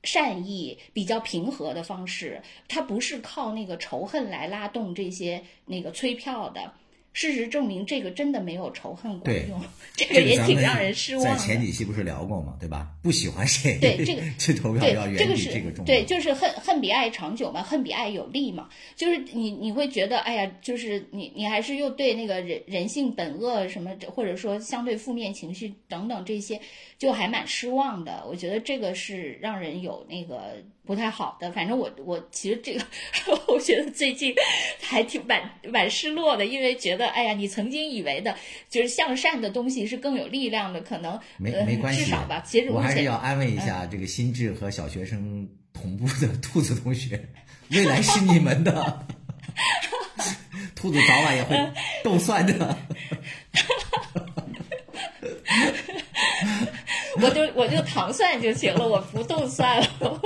[0.04, 6.74] 善意比较平和的方式，它不是靠那个仇恨来拉动这些那个催票的。
[7.12, 9.60] 事实证明，这个真的没有仇恨管用，
[9.98, 11.36] 这个也挺让人失望在。
[11.38, 12.88] 前几期不是聊过吗，对吧？
[13.02, 15.86] 不喜欢谁，对 这个去投票对要，远离这个是这个重要。
[15.86, 18.70] 对，就是恨恨比爱长久嘛，恨比爱有利嘛。
[18.96, 26.62] 就是你你会觉得，哎呀，就是你你还是又对那个人人性本恶什么，或者说相对负面情绪等等这些，
[27.00, 28.24] 就还蛮失望的。
[28.30, 31.52] 我觉得这个是让人有那个不太好的。
[31.54, 32.86] 反正我我其实这个，
[33.48, 34.36] 我觉得最近
[34.82, 38.36] 还挺蛮蛮失落的，因为觉得，哎呀，你曾经以为的
[38.70, 47.30] 就是向善的东西是更有力量的，可能没呃没关系，至少吧，截止目我还是要安慰一下这个心智和小学生同步的兔子同学，
[47.72, 49.08] 未来是你们的。
[50.76, 51.58] 兔子早晚也会
[52.04, 52.78] 斗算的。
[57.22, 60.22] 我就我就糖蒜就行了，我不动蒜了。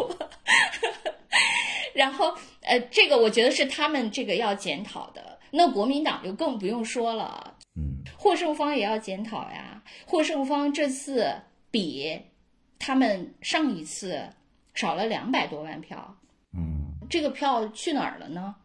[1.94, 5.40] 然后呃，这个我觉得是他们这个要检讨的。
[5.52, 9.82] 那国民党就更不用说了，嗯，获胜方也要检讨呀。
[10.06, 11.32] 获胜方这次
[11.70, 12.20] 比
[12.80, 14.28] 他们上一次
[14.74, 16.18] 少了两百多万票，
[16.58, 18.56] 嗯这个票去哪儿了呢？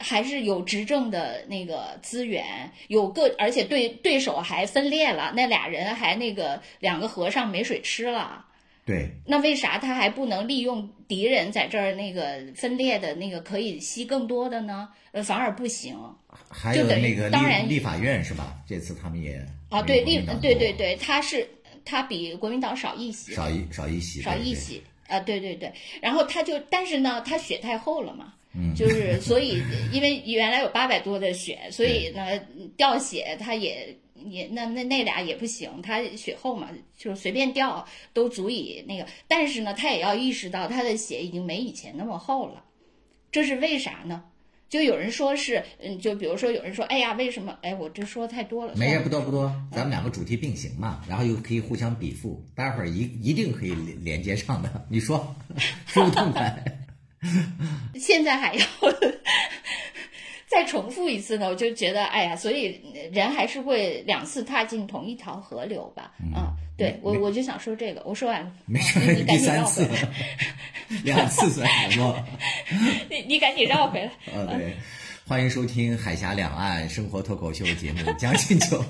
[0.00, 8.44] 嗯还是有执政的那个资源，有个而且对对手还分裂了，那俩人还那个两个和尚没水吃了。
[8.86, 14.88] 对，那为啥他还不能利用敌人在这儿那个分裂的那个可以吸更多的呢？
[15.10, 15.98] 呃，反而不行
[16.48, 18.56] 还有那个当然立立法院是吧？
[18.66, 19.82] 这次他们也啊。
[19.82, 21.46] 对，立对对对，他是
[21.84, 25.72] 他比国民党少一席，少一少一席，少一席啊，对对对。
[26.00, 32.38] 然后他就，但是呢，他血太厚了嘛，嗯就是所以因为原来有八百多的血，所以呢
[32.76, 39.06] 掉血他也也那那那俩也不行，他血厚嘛，就随便掉都足以那个。
[39.28, 42.64] 但是呢，他也要意识到他的血已经没以前那么厚了，
[43.30, 44.24] 这是为啥呢？
[44.68, 47.56] 就有人说是，嗯，就比如说有人说，哎呀，为什么？
[47.62, 54.86] 哎，我这说太多了，没呀，算了不多不多，咱们两个主题并行嘛，然后又可以互相比附，待会儿一一定可以连连接上的。
[54.90, 55.34] 你说，
[55.86, 56.64] 说不痛快？
[57.98, 58.64] 现在还要
[60.46, 62.80] 再重复一次呢，我就觉得，哎呀，所以
[63.12, 66.12] 人还是会两次踏进同一条河流吧。
[66.34, 70.08] 啊，对我我就想说这个，我说完了，没事你，第赶紧三次绕回来，，
[71.04, 72.24] 两次算什么？
[73.10, 74.10] 你你赶紧绕回来。
[74.34, 74.74] 嗯，对，
[75.26, 78.82] 欢迎收听海峡两岸生活脱口秀节目《将进酒》。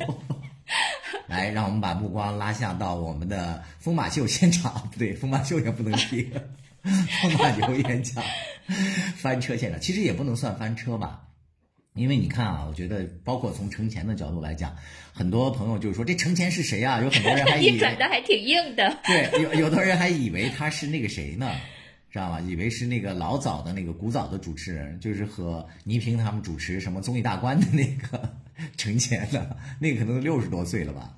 [1.27, 6.31] 来，让我们把目光拉向到我们的疯马秀现场，不对，疯马秀也不能提，
[6.89, 8.23] 疯马牛演讲
[9.17, 11.25] 翻车现场，其实也不能算翻车吧。
[11.95, 14.77] 因为你看啊，我觉得包括从程前的角度来讲，
[15.13, 17.01] 很多朋友就是说这程前是谁啊？
[17.03, 21.51] 有很多人还 以你为转的还挺硬的，对，有有的人还以为他是那个谁呢，
[22.11, 22.41] 知道吗？
[22.41, 28.33] 以为是那个老早的那个古早的主持人，就是和倪萍他们主持什么综艺大观的那个
[28.79, 31.17] 程前的，那个可能都六十多岁了吧。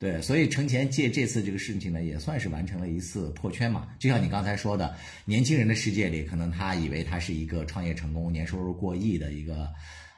[0.00, 3.88] 对，所以程前借这次这个事情呢，也算是完成了一次破圈嘛。
[3.98, 9.68] 就像你刚才说的，年轻人的世界里，可能他以为他是一个创业成功、年收入过亿的一个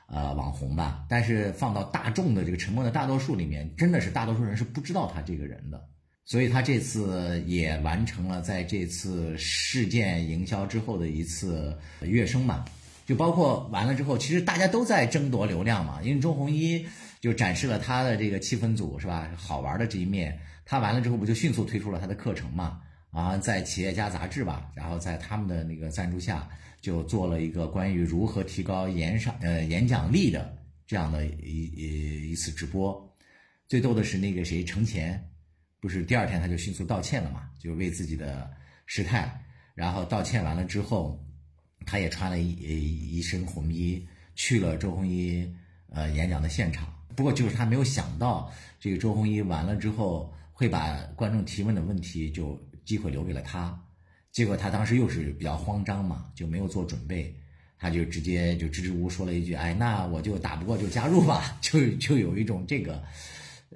[0.07, 5.83] 呃网红吧，但是放到大众的这个沉默的大多数里面，真的是大多数人是不知道他这个人的。
[6.27, 12.67] 所以他这次也完成了在这次事件营销之后的一次跃升嘛，
[13.07, 16.87] 就包括完了之后，其实大家都在争夺流量嘛，因为周鸿祎
[17.21, 22.81] 就展示了他的这个气氛组是吧，好玩的这一面，他完了之后不就迅速推出了他的课程嘛，
[23.11, 26.49] 啊，在企业家杂志吧，然后在他们的那个赞助下，
[26.81, 30.57] 就做了一个关于如何提高演上呃演讲力的
[30.87, 33.07] 这样的一一一次直播。
[33.69, 35.23] 最逗的是那个谁程前，
[35.79, 38.51] 不是第二天他就迅速道歉了嘛，就为自己的
[38.87, 41.23] 失态，然后道歉完了之后，
[41.85, 45.55] 他也穿了一一一身红衣去了周鸿祎
[45.91, 46.93] 呃演讲的现场。
[47.21, 53.79] 不过就是他没有想到，这个周鸿祎完了之后会把观众提问的问题就机会留给了他，
[54.33, 57.37] 结果他当时又是比较慌张嘛，就没有做准备，
[57.79, 63.03] 他就直接就支支吾吾说了一句：“哎，那我就打不过就加入吧。” 就就有一种这个。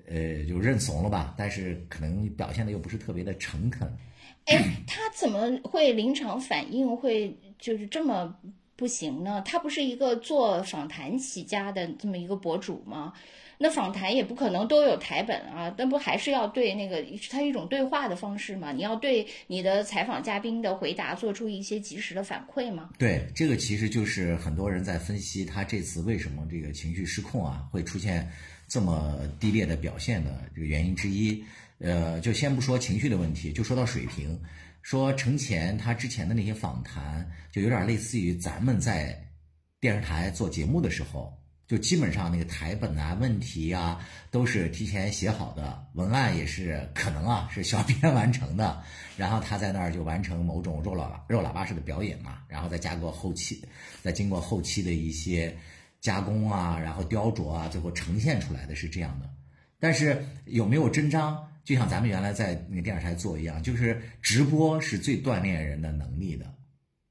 [0.09, 3.87] 呃，就认怂了吧，但是可能表现的又不是特别的诚恳。
[4.46, 8.37] 哎，他怎么会临场反应会就是这么
[8.76, 9.42] 不行呢？
[9.44, 13.12] 他不是一个做访谈起家的这么一个博主吗？
[13.56, 18.72] 那访谈也不可能都有台本啊，那不还是要对那个他一种对话的方式吗？
[18.72, 22.90] 你要对你的采访嘉宾的回答做出一些及时的反馈吗？
[22.98, 28.28] 对，这个其实就是很多人在分析他这次为什么这个情绪失控啊，会出现
[28.66, 31.42] 这么低劣的表现的这个原因之一。
[31.78, 34.40] 呃，就先不说情绪的问题，就说到水平，
[34.84, 39.18] 说程前他之前的那些访谈，就有点类似于咱们在
[39.80, 41.32] 电视台做节目的时候。
[41.66, 48.82] 就基本上那个台本啊、问题啊，都是提前写好的，文案也是可能啊是小编 完成的，
[49.16, 53.66] 然后他在那儿就完成某种肉喇肉喇叭式的表演嘛，然后再加过后期，
[54.02, 55.56] 再经过后期的一些
[56.02, 59.30] 加工啊，然后雕琢啊，最后呈现出来的是这样的。
[59.80, 66.54] 但是有没有真章，就像咱们原来在那个电视台做一样，就是直播是最锻炼人的能力的，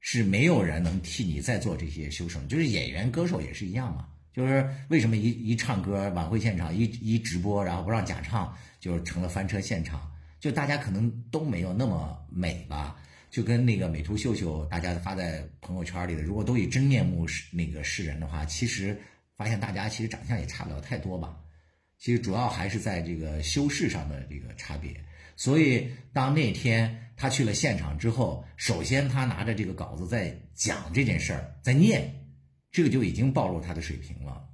[0.00, 4.08] 是没有人能替你再做这些修正，就是演员、歌手也是一样嘛。
[4.32, 10.10] 就是为什么一一唱歌晚会现场一一直播，然后不让假唱，就成了翻车现场。
[10.40, 12.96] 就大家可能都没有那么美吧，
[13.30, 19.00] 就跟那个美图秀秀大家发在朋友圈里的，如果都以真面目示那个示人的话，其实
[19.36, 21.36] 发现大家其实长相也差不了太多吧。
[21.98, 24.94] 其实主要还是在这个修饰上的这个差别。
[25.36, 32.14] 所以当那天他去了现场之后，首先他拿着这个稿子在讲这件事儿，在念，
[32.70, 34.44] 这个就已经暴露他的水平了。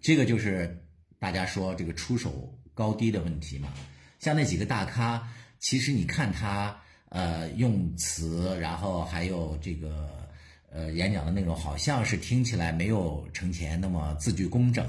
[0.00, 0.84] 这个就是
[1.18, 3.72] 大家说这个出手高低的问题嘛。
[4.20, 5.26] 像那几个大咖，
[5.58, 10.28] 其实你看他呃用词，然后还有这个
[10.70, 14.86] 呃演讲的内容，好像是听起来没有程前那么字句工整。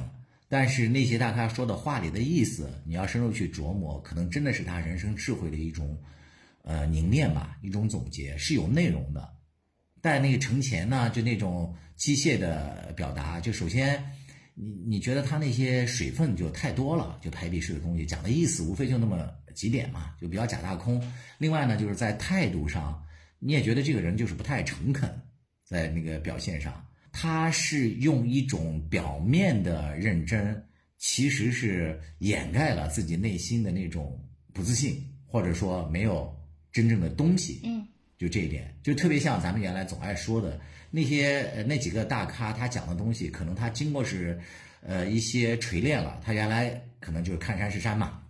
[0.58, 6.02] 但是那些大咖说的话里的意思，你要深入去琢磨，可能真的是他人生智慧的一种，
[6.64, 9.30] 呃凝练吧，一种总结，是有内容的。
[10.02, 14.02] 但那个程前呢，就那种机械的表达，就首先，
[14.54, 21.06] 你你觉得他那些水分就太多了，就排比式的东西，讲的意思无非就那么几点嘛，就比较假大空。
[21.38, 23.04] 另外呢，就是在态度上，
[23.40, 25.22] 你也觉得这个人就是不太诚恳，
[25.66, 26.85] 在那个表现上。
[27.18, 30.62] 他是用一种表面的认真，
[30.98, 36.30] 其实是掩盖了自己内心的那种不自信，或者说没有
[36.74, 37.62] 真正的东西。
[37.64, 37.88] 嗯，
[38.18, 40.60] 就这一点，就特别像咱们原来总爱说的
[40.92, 44.38] 那些呃那几个大咖，他讲的东西，可能他经过是，
[44.82, 46.20] 呃一些锤炼了。
[46.22, 48.22] 他原来可能就是看山是山嘛，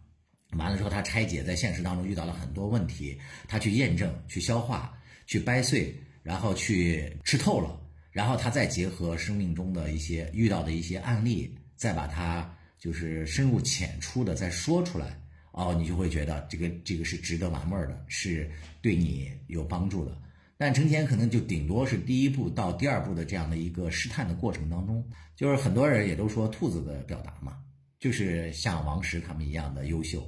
[0.51, 3.17] 完了之后他拆解，在现实当中遇到了很多问题，
[3.47, 7.81] 他去验证、去消化、去掰碎，然后去吃透了。
[8.15, 12.49] 然后他再结合生命中的一些遇到的一些案例，再把它
[12.79, 15.19] 就是深入浅出的再说出来，
[15.51, 18.49] 哦，你就会觉得这个这个是值得玩味儿的，是
[18.81, 20.17] 对你有帮助的。
[20.55, 25.05] 但成前可能就顶多是第一步到第二步的这样的一个试探的过程当中，
[25.35, 27.57] 就是很多人也都说兔子的表达嘛，
[27.99, 30.25] 就是像王石他们一样的优秀，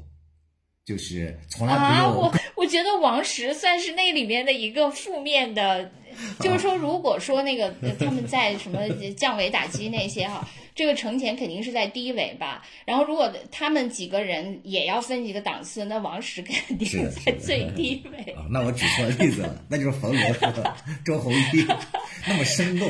[0.87, 2.15] 就是从来不用。
[2.15, 5.91] 我我觉得王石算是那里面的一个负面的。
[6.39, 8.79] 就是说，如果说那个他们在什么
[9.15, 12.65] 降维打击那些哈，这个程前肯定是在低维吧。
[12.85, 18.35] 然后如果他们几个人也要分几个档次，那王石肯定在最低位。
[18.49, 20.73] 那我举错例子了，那就是冯仑和
[21.05, 21.63] 周鸿祎，
[22.25, 22.89] 那么生动。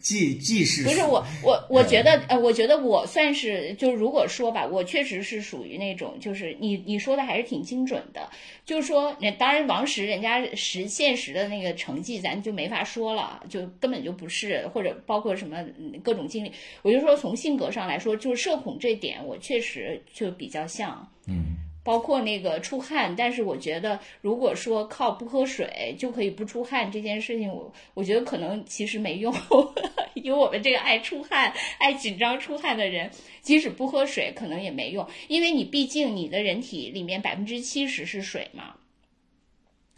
[0.00, 8.28] 既既是不是我我我觉得呃，我觉得我算是就如果说吧，我确实是属于那种，就是你你说的还是挺精准的，
[8.64, 15.64] 就是说那当然王石人家实现实的那个成绩咱就没法说了，就根本就不是，或者包括什么
[16.02, 16.50] 各种经历，
[16.82, 21.56] 我就说从性格上来说，就是社恐这点我确实就比较像，嗯。
[21.82, 29.34] 包括那个出汗，但是我觉得，如果说靠不喝水就可以不出汗这件事情，我我觉得可能其实没用。
[30.14, 33.10] 因为我们这个爱出汗、爱紧张出汗的人，
[33.40, 38.74] 即使不喝水可能也没用，因为你毕竟你的人体里面百分之七十是水嘛。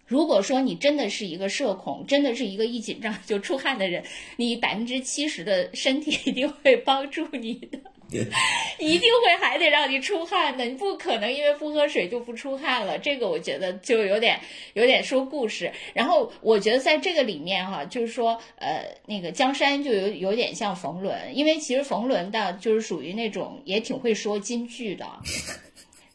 [0.07, 4.05] 如果说你真的是一个社恐，真的是一个一紧张就出汗的人，
[4.37, 7.78] 你百分之七十的身体一定会帮助你的。
[8.78, 12.98] 一定会还得让你出汗的，你不可能因为不喝水就不出汗了。
[12.98, 14.38] 这个我觉得就有点
[14.74, 15.70] 有点说故事。
[15.94, 25.06] 然后我觉得在这个里面哈，就是说呃，那个江山就有有点像冯仑，因为其实冯仑的就是属于那种也挺会说京剧的。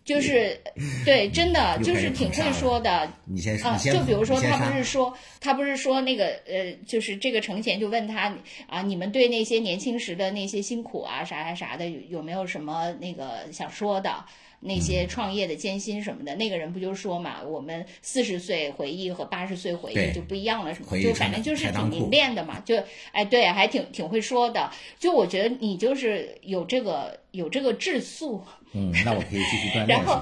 [0.07, 0.57] 就是
[1.03, 3.11] 对，真的就是挺会说的。
[3.25, 8.33] 你先啊，就比如说他不是说他不是说那个呃，就是这个程贤就问他
[8.67, 14.23] 啊，你们对那些年轻时的那些辛苦啊啥啥啥的有有没有什么那个想说的？
[14.59, 22.75] 那些创业的艰辛什么的，那个人不就说嘛，我们四十岁回忆和八十岁回忆就不一样了，什么就反正就是挺凝练的嘛，就
[23.11, 24.71] 哎对，还挺挺会说的。
[24.99, 28.43] 就我觉得你就是有这个有这个质素。
[28.73, 29.87] 嗯，那我可以继续锻炼。
[29.87, 30.21] 然后，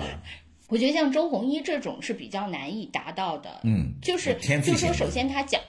[0.67, 3.61] 我觉得像周鸿祎这种是比较难以达到的。
[3.63, 5.61] 嗯，就是就说首先他讲。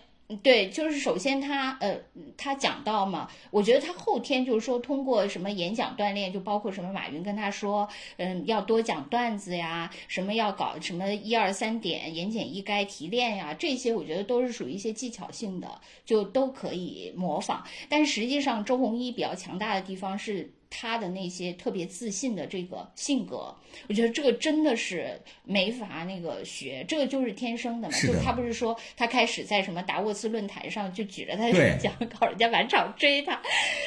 [0.42, 1.96] 对，就是首先他呃，
[2.36, 17.64] 他讲到嘛，我觉得他后天就是说通过什么演讲锻炼，就包括什么马云跟他说，嗯，要多讲段子呀，什么要搞什么一二三点言简意赅提炼呀，这些我觉得都是属于一些技巧性的，就都可以模仿。
[17.88, 20.50] 但实际上，周鸿祎比较强大的地方是。
[20.68, 23.54] 他的那些特别自信的这个性格，
[23.88, 27.96] 我觉得这个真的是没法那个学，这个就是天生的嘛。
[28.00, 33.40] 就他不是说他开始在什么达沃斯论坛上就举着他的奖，搞人家满场追他，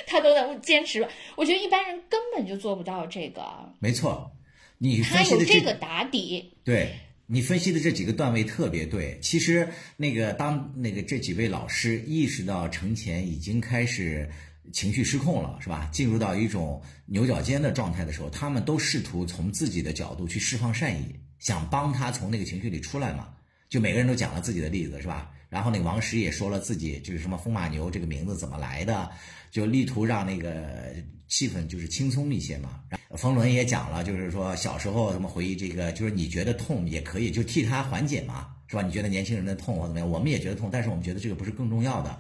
[0.08, 1.06] 他都能坚持。
[1.36, 3.44] 我觉得一般人根本就做不到这个。
[3.80, 4.32] 没错，
[4.78, 6.54] 你他有这个打底。
[6.64, 6.96] 对
[7.28, 9.20] 你分析的这几个段位特别对。
[9.22, 14.30] 其实那个当那个这几位老师意识到程前已经开始。
[14.72, 15.90] 情绪失控了，是吧？
[15.92, 23.30] 进入到一种牛角尖的状态的时候，他们都试图从自己的角度去释放善意，想帮他从那个情绪里出来嘛。
[23.70, 25.32] 就每个人都讲了自己的例子，是吧？
[25.48, 29.10] 然后那个王石也说了自己就是什么风马牛这个名字怎么来的，
[29.52, 30.94] 就力图让那个
[31.28, 32.82] 气氛就是轻松一些嘛。
[33.18, 38.82] 冯仑也讲了，就是说小时候什么回忆这个，就是你觉得痛也可以就替他缓解嘛，是吧？
[38.82, 42.20] 你觉得年轻人的痛或怎么样，我们也觉得痛，但是我们觉得这个不是更重要的，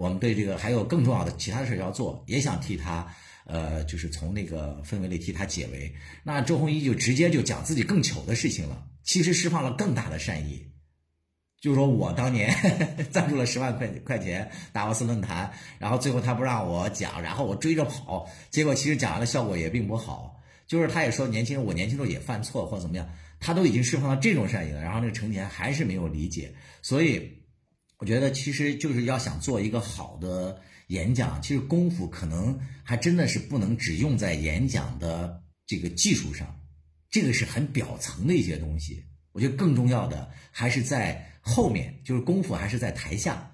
[0.00, 3.06] 我们对这个还有更重要的其他的事要做，也想替他。
[3.44, 5.92] 呃，就是从那个氛围里替他解围。
[6.22, 10.64] 那周鸿祎就直接就讲自己更糗的事情了，其实释放了更大的善意，
[11.60, 12.54] 就是说我当年
[13.10, 20.40] 赞助了十万块块钱达沃斯论坛，然后最后他不让我讲，然后我追着跑，结果其实讲完了效果也并不好。
[20.66, 23.06] 就是他也说年轻人，我年轻时候也犯错或者怎么样，
[23.40, 26.54] 他都已经释放了这种善意了，然后那个程前还是没有理解。
[26.80, 27.39] 所以
[28.00, 30.60] 我觉得其实就是要想做一个好的。
[30.90, 36.60] 演讲其实功夫可能还真的是不能只用在演讲的这个技术上，
[37.08, 39.04] 这个是很表层的一些东西。
[39.30, 43.52] 我觉得更重要的还是在后面，就是功夫还是在台下。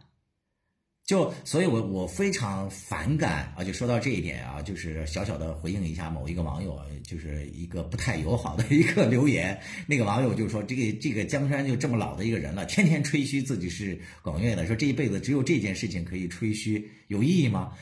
[1.07, 3.63] 就所以，我我非常反感啊！
[3.63, 9.57] 就说到这一点啊，就是小小的回应一下某一个网友，就是一个不太友好的一个留言。
[9.87, 17.73] 那个网友就说：“这个这个江山就这么老的一个人了，天天吹嘘自己是广院的，说这一辈子只有这件事情可以吹嘘，有意义吗？”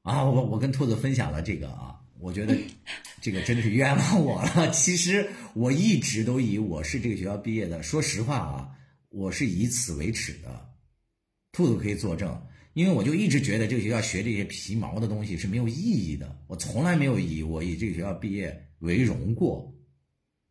[0.00, 2.56] 啊，我我跟兔子分享了这个啊，我觉得
[3.20, 4.68] 这个真的是冤枉我了。
[4.72, 8.70] 其实我一直都以我是这个学校毕业的，说实话啊，
[9.10, 10.66] 我是以此为耻的。
[11.52, 12.34] 兔子可以作证。
[12.74, 19.72] 因为我就一直觉得这个学校学这些皮毛的东西是没有意义的，我从来没有以我以这个学校毕业为荣过，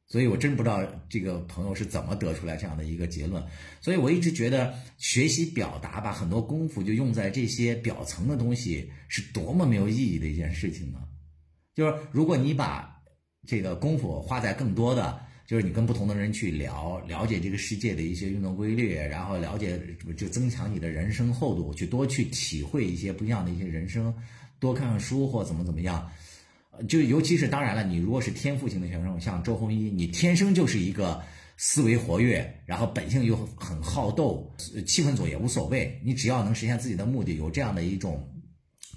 [0.08, 3.44] 所以我真不知道这个朋友是怎么得出来这样的一个结论。
[3.82, 11.00] 所以我一直觉得学习表达把很多功夫就用在这些表层的东西，是多么没有意义的一件事情呢？
[11.76, 13.02] 就是如果你把
[13.46, 15.22] 这个功夫花在更多的。
[15.46, 19.78] 就是你跟不同的人去聊，了解这个世界的一些运动规律，然后了解
[20.16, 24.14] 就增强你的人生厚度，去多去体会一些不一样的一些人生，
[24.58, 26.10] 多看看书或怎么怎么样。
[26.88, 31.22] 就尤其是当然了，你如果是天赋型的选手，像周鸿祎，你天生就是一个
[31.58, 34.50] 思维活跃，然后本性又很好斗，
[34.88, 38.28] 气氛组也无所谓，你只要能实现自己的目的，有这样的一种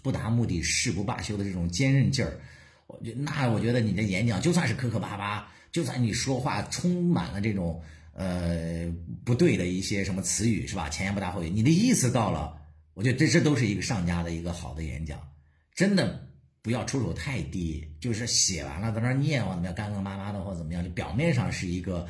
[0.03, 2.41] 不达目的誓不罢休的这种坚韧劲儿，
[2.87, 5.53] 我觉那我觉得你的演讲就算是磕磕巴巴。
[5.73, 8.87] 就算你说话充满了这种呃
[9.25, 10.89] 不对的一些什么词语是吧？
[10.89, 12.57] 前言不搭后语，你的意思到了，
[12.95, 15.21] 我觉得这这都是一个上佳的一个好的演讲，
[15.75, 16.29] 真的
[16.63, 22.07] 不要出手太低，就是写完了在那念或怎么样干干巴巴的或怎么样，就表面上是一个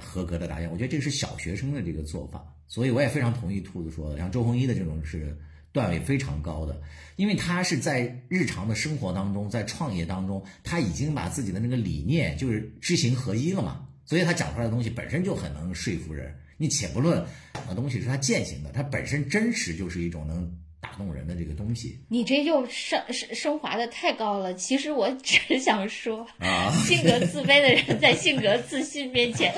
[0.00, 5.38] 合格的答辩，我觉得这是小学生的这个做法，所以我也非常同意兔子说的，像周鸿祎的这种是。
[5.72, 6.80] 段位非常高的，
[7.16, 16.34] 因为他是在日常的生活当中，在创业当中，他已经把自己的那个理念就是知行合一了嘛，所以他讲出来的东西本身就很能说服人。
[16.58, 20.61] 你且不论讲的东西是他践行的，他本身真实就是一种能。
[20.92, 24.52] 打动人的这个东西，你这又升升升华的太高了。
[24.52, 26.26] 其实我只想说，
[26.84, 29.54] 性格自卑的人在性格自信面前，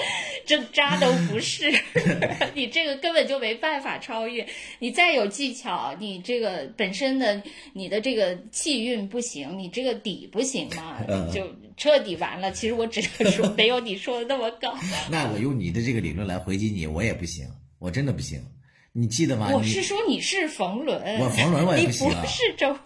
[0.46, 1.72] 这渣都不是。
[2.54, 4.46] 你这个根本就没办法超越。
[4.78, 12.52] 你再有技巧，你这个本身的你的这个气运不行，你这个底不行嘛，就彻底完了。
[12.52, 14.72] 其实我只能说，没有你说的那么高。
[15.10, 17.44] 那我用你的这个理论来回击你，我也不行，
[17.80, 18.40] 我真的不行。
[18.96, 19.50] 你记得吗？
[19.52, 22.08] 我是说你是冯仑，我冯仑我也不行。
[22.08, 22.78] 你不是周，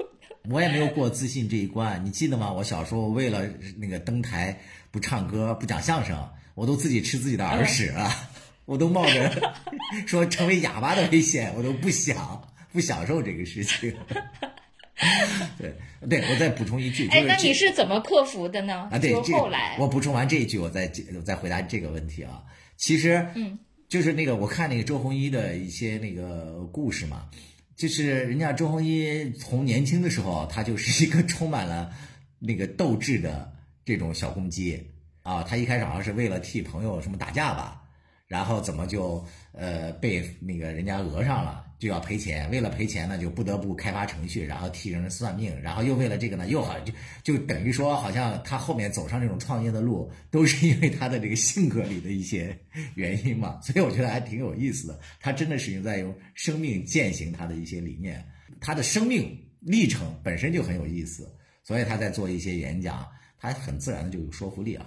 [0.48, 2.02] 我也没有过自信这一关。
[2.02, 2.50] 你记得吗？
[2.50, 3.46] 我小时候为了
[3.76, 4.58] 那个登台
[4.90, 6.16] 不唱歌不讲相声，
[6.54, 8.10] 我都自己吃自己的耳屎了！
[8.64, 9.52] 我都冒着
[10.08, 12.42] 说成为哑巴的危险，我都不想
[12.72, 13.94] 不享受这个事情。
[15.60, 15.74] 对
[16.08, 18.88] 对，我再补充一句，哎，那你是怎么克服的呢？
[18.90, 20.90] 啊，对，后来我补充完这一句，我再
[21.22, 22.42] 再回答这个问题啊。
[22.78, 23.58] 其实，嗯。
[23.88, 27.30] 就是那个，我看那个周鸿祎的一些那个故事嘛，
[27.74, 31.90] 就是人家周鸿祎从年轻的时候，他就是一个充满了
[32.38, 33.50] 那个斗志的
[33.86, 35.42] 这种小公鸡啊。
[35.42, 37.82] 他一开始好像是为了替朋友什么打架吧，
[38.26, 41.64] 然后怎么就呃被那个人家讹上了。
[41.78, 52.58] 就要赔钱，为了赔钱呢，就不得不开发程序，然后替人算命，然后又为了这个呢，又好就就等于说，好像他后面走上这种创业的路，都是因为他的这个性格里的一些
[52.96, 53.60] 原因嘛。
[53.62, 54.98] 所以我觉得还挺有意思的。
[55.20, 58.26] 他真的是在用生命践行他的一些理念，
[58.60, 63.06] 他的生命历程本身就很有意思，所以他在做一些演讲，
[63.38, 64.84] 他很自然的就有说服力啊。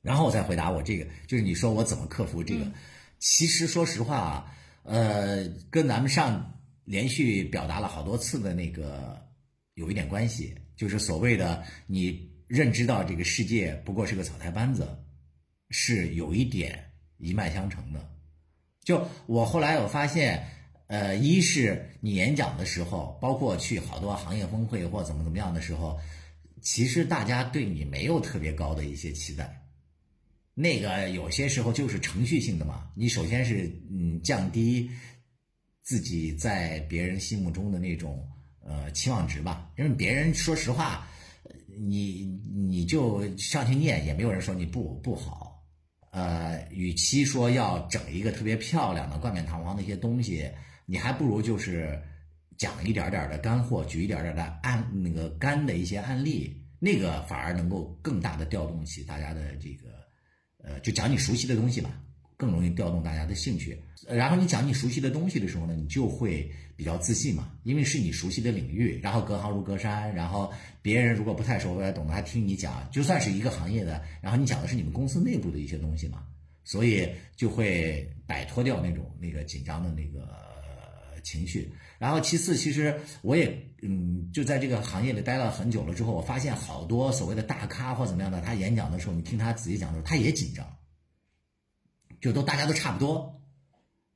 [0.00, 2.66] 然后我再回答我这个，就是你说我怎么克服这个？
[3.20, 4.52] 其实说实话啊。
[4.82, 9.20] 呃，跟咱们上连续表达了好多次的那个
[9.74, 14.88] 有一点关系，就是所谓的你认知到这个世界不过是个草台班子，
[15.70, 18.10] 是有一点一脉相承的。
[18.84, 20.44] 就我后来我发现，
[20.88, 26.00] 呃，一是你演讲的时候，包括去好多行业峰会或怎么怎么样的时候，
[26.60, 29.61] 其实大家对你没有特别高的一些期待。
[30.54, 34.90] 那个有些时候就是程序性的嘛，你首先是嗯降低
[35.82, 38.22] 自己在别人心目中的那种
[38.60, 41.08] 呃期望值吧，因为别人说实话，
[41.66, 45.64] 你你就上去念也没有人说你不不好，
[46.10, 50.50] 呃，与其说要整一个特别漂亮的冠冕堂皇的一些东西，
[50.84, 51.98] 你还不如就是
[52.58, 59.91] 讲一点点的干货，举一点点的案那个干的一些案例，那个反而能够更大的调动起大家的这个。
[60.62, 62.00] 呃，就讲你熟悉的东西吧，
[62.36, 63.78] 更容易调动大家的兴趣。
[64.08, 68.98] 然后你讲你熟悉的东西的时候呢，你就会比较自信嘛，因为是你熟悉的领域。
[69.00, 70.52] 然后隔行如隔山，然后
[70.82, 76.24] 别人如果不太熟不太懂得，还听你讲，就算是一个行业的，然后你讲的是你们公司内部的一些东西嘛，
[76.64, 80.28] 所以就会摆脱掉那种那个紧张的那个
[81.22, 81.72] 情绪。
[81.98, 90.66] 然后其次，其实我也嗯，就在这个行业里待了很久了之后，我发现好多所谓的大咖或怎么样的，他演讲的时候，你听他仔细讲的时候，他也紧张，
[92.20, 93.40] 就都大家都差不多。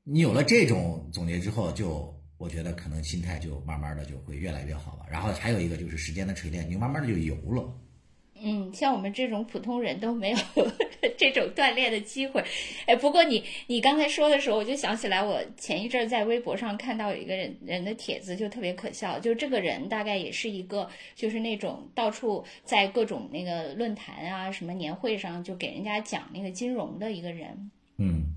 [0.03, 5.07] 你有了这种总结之后，就我觉得可能心态就慢慢的就会越来越好了。
[5.11, 7.86] 然后还有一个就是时间的锤炼，你慢慢的就油了。
[8.43, 10.39] 嗯，像我们这种普通人都没有
[11.17, 12.43] 这种锻炼的机会。
[12.87, 19.19] 哎，不过你你刚才说的时候，我就想起来，我前一阵在微博上看到有一个人人的帖子，就特别可笑。
[19.19, 27.71] 就这个人大概也是一个，就是那种到处在各种那个论坛啊、什么年会上，就给人家讲那个金融的一个人。
[27.99, 28.35] 嗯。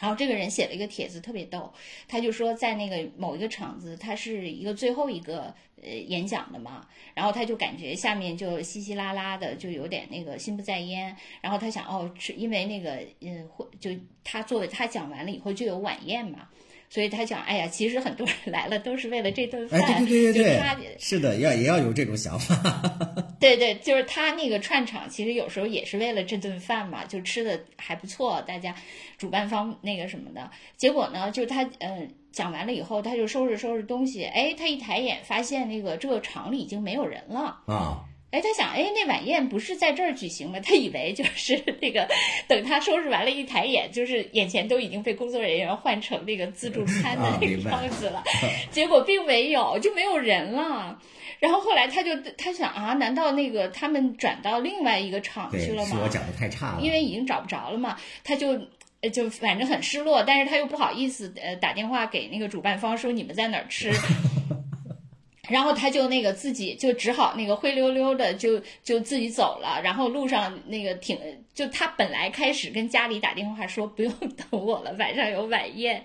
[0.00, 1.72] 然后这个人写了一个帖子，特别逗。
[2.08, 6.88] 他就说，在那个某一个场子，他是一个最后一个呃演讲的嘛。
[7.14, 11.14] 然后他就感觉下面就稀稀拉拉的，就有点那个心不在焉。
[11.40, 13.90] 然后他想，哦，是因为那个嗯，会就
[14.24, 16.48] 他作为他讲完了以后就有晚宴嘛。
[16.90, 19.80] 所以他讲，哎呀，其实很多人来了都是为了这顿饭。
[19.80, 22.60] 哎，对对对对对，是的，要也要有这种想法。
[23.38, 28.74] 对对，就是他那个串场，其实有时候也是为了这顿饭嘛，就吃的还不错，大家
[29.16, 30.50] 主办方那个什么的。
[30.76, 38.04] 结果呢，就他嗯讲完了以后，他就收拾收拾东西，哎，他一抬眼发现那个这个场里已经没有人了啊。
[38.30, 40.60] 哎，他想，哎，那晚宴不是在这儿举行吗？
[40.60, 42.08] 他以为就是 那个，
[42.46, 48.22] 等他收拾完了，一抬眼，就是眼前都已经被工作人员换成那个自助餐的那个样子了。
[48.70, 50.96] 结果并没有，就没有人了。
[51.40, 55.88] 然后后来他就他想啊，难道那个他们转到另外一个厂去了吗？
[55.90, 57.96] 是我讲的太差了，因为已经找不着了嘛。
[58.22, 58.56] 他就
[59.10, 63.90] 就反正很失落，但是他又不好意思呃打电话给那个主办方说你们在哪儿吃。
[65.50, 69.80] 然后他就那个自己就只好那个灰溜溜的就就自己走了。
[69.82, 71.18] 然后路上那个挺
[71.52, 76.02] 就他本来开始跟家里打电话说不用等我了，晚上有晚宴。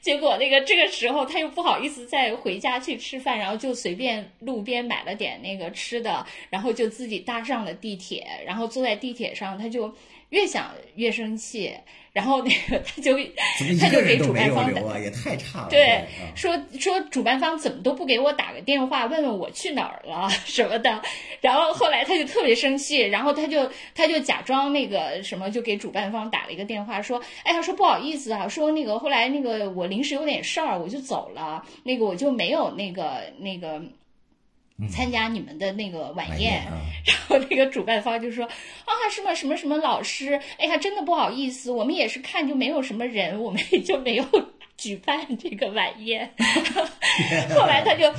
[0.00, 8.24] 结果那个这个时候他又不好意思再回家去吃饭，然后就随便路边买了点那个吃的，然后就自己搭上了地铁。
[8.46, 9.92] 然后坐在地铁上，他就
[10.28, 11.74] 越想越生气。
[12.16, 13.14] 然后那个他就
[13.78, 15.68] 他就给主办方打，也太差了。
[15.68, 16.02] 对，
[16.34, 21.02] 说说主办方怎么都不给我打个电话问问我去哪儿了 什么的。
[21.42, 33.82] 然后后来他就特别生气，然后他就他就假装那个什么，就给主办方打了一个电话，说：“哎呀，说不好意思啊，说那个后来那个我临时有点事儿，我就走了，那个我就没有那个那个。”
[34.90, 36.62] 参加你们的那个晚宴，
[37.04, 44.24] 然后那个主办方就说啊，什么什么什么老师，哎呀，真的不好意思，我们也是看就没有什么人，我们也就没有。
[44.76, 46.30] 举办这个晚宴，
[47.54, 48.12] 后来他就，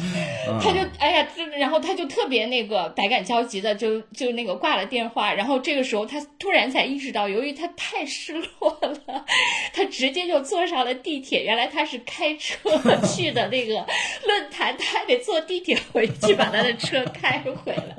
[0.59, 1.27] 他就哎呀，
[1.57, 5.31] 然后他就特别那个百感交集的，就就那个挂了电话。
[5.31, 9.25] 然后这个时候他突然才意识到，由于他太失落了，
[9.71, 11.43] 他直接就坐上了地铁。
[11.43, 12.57] 原来他是开车
[13.05, 13.85] 去的那个
[14.25, 17.95] 论坛，他还得坐地铁回去把他的车开回来。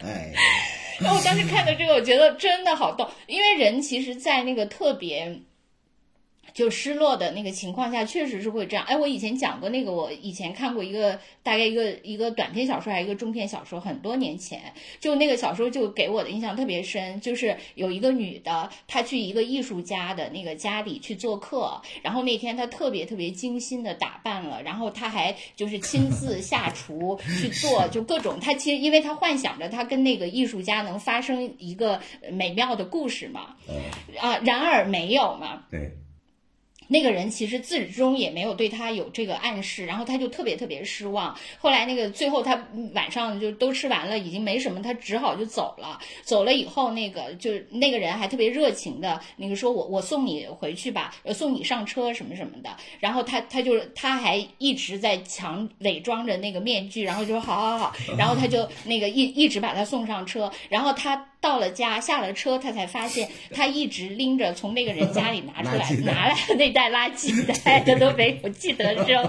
[0.06, 0.30] 哎，
[1.00, 5.40] 然后我当时看到这个，我觉得真的好逗，因为人其实，在那个特别。
[6.56, 8.82] 就失落的那个情况下，确实是会这样。
[8.86, 17.20] 哎，我以前讲过那个，我以前看过一个大概一个一个短篇小说，还是一个中篇小说，很多年前，就那个小说就给我的印象特别深。
[17.20, 28.40] 就是有一个女的，她去一个艺术家的那个家里去做客，然后那天她特别特别精心的打扮了，然后她还就是亲自下厨去做，就各种。
[28.40, 32.00] 她其实因为她幻想着她跟那个艺术家能发生一个
[32.32, 33.56] 美妙的故事嘛，
[34.18, 35.64] 啊，然而没有嘛。
[35.70, 35.92] 对。
[36.88, 41.36] 那个人其实自始至终也没有对他有这个暗示，然后他就特别特别失望。
[41.58, 45.98] 后来那个最后他晚上就都吃完了，已经没什么，他只好就走了。
[46.22, 52.70] 走了以后，那个就那个人还特别热情的那个说：“我我送你回去吧，送你上车什么什么的。”
[53.00, 61.28] 然后他他就他还一直在强伪装着那个面具，然后就说：“好好好。”然后他就那个一一直把他送上车，然后他。
[61.46, 69.22] 到了家，下了车，他才发现他一直拎着从那个人家里拿出来 拿来的那袋垃圾袋， 他都没有记得扔。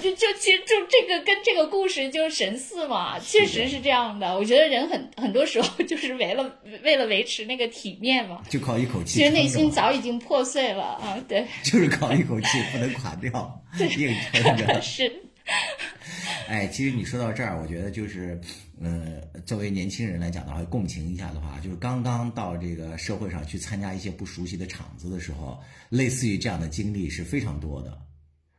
[0.00, 4.34] 就就其实就这个跟这个故事就神似嘛，确实是这样的。
[4.34, 9.18] 我觉得人很很多时候 就是为了为了维持那个体面嘛，就靠一口气。
[9.18, 14.80] 其实内心早已经破碎了啊，对，就是靠一口气不能垮掉，硬撑着。
[14.80, 15.12] 是。
[16.48, 18.40] 哎，其实你说到这儿，我觉得就是，
[18.82, 27.96] 呃，作为年轻人来讲的话，共情一下的话，就是刚刚到这个社会上去参加一些不熟悉的场子的时候，类似于这样的经历是非常多的。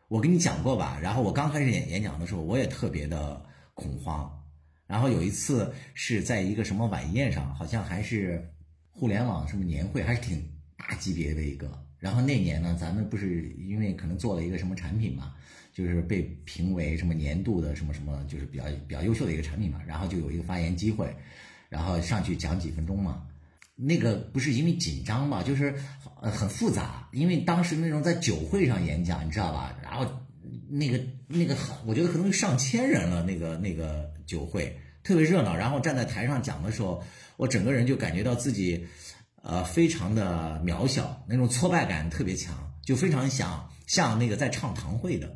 [0.07, 0.97] 我跟你讲过吧？
[1.01, 3.43] 然后我刚开始演演讲的时候，我也特别的
[3.74, 4.32] 恐慌。
[4.88, 8.49] 然后有一次是在一个什么晚宴上，好像还是
[8.91, 10.41] 互联网什么年会，还是挺
[10.78, 11.84] 大级别的一个。
[11.99, 15.34] 然后那年呢，咱们不是因为可能做了一个什么产品嘛？
[15.74, 21.13] 就是被评为什么年度的什么什么，就是比较比较优秀的一个产品嘛，然后就有一个发言机会，
[21.67, 23.24] 然后上去讲几分钟嘛。
[23.76, 25.74] 那个不是因为紧张嘛，就是
[26.21, 29.76] 呃很复杂，因为当时那种在酒会上演讲，你知道吧？
[29.82, 30.05] 然后
[30.69, 35.55] 那个那个，我觉得可能上千人了，那个那个酒会特别热闹。
[35.55, 37.03] 然后站在台上讲的时候，
[37.36, 38.86] 我整个人就感觉到自己
[39.41, 42.55] 呃非常的渺小，那种挫败感特别强，
[42.86, 45.36] 就非常想像那个在唱堂会的。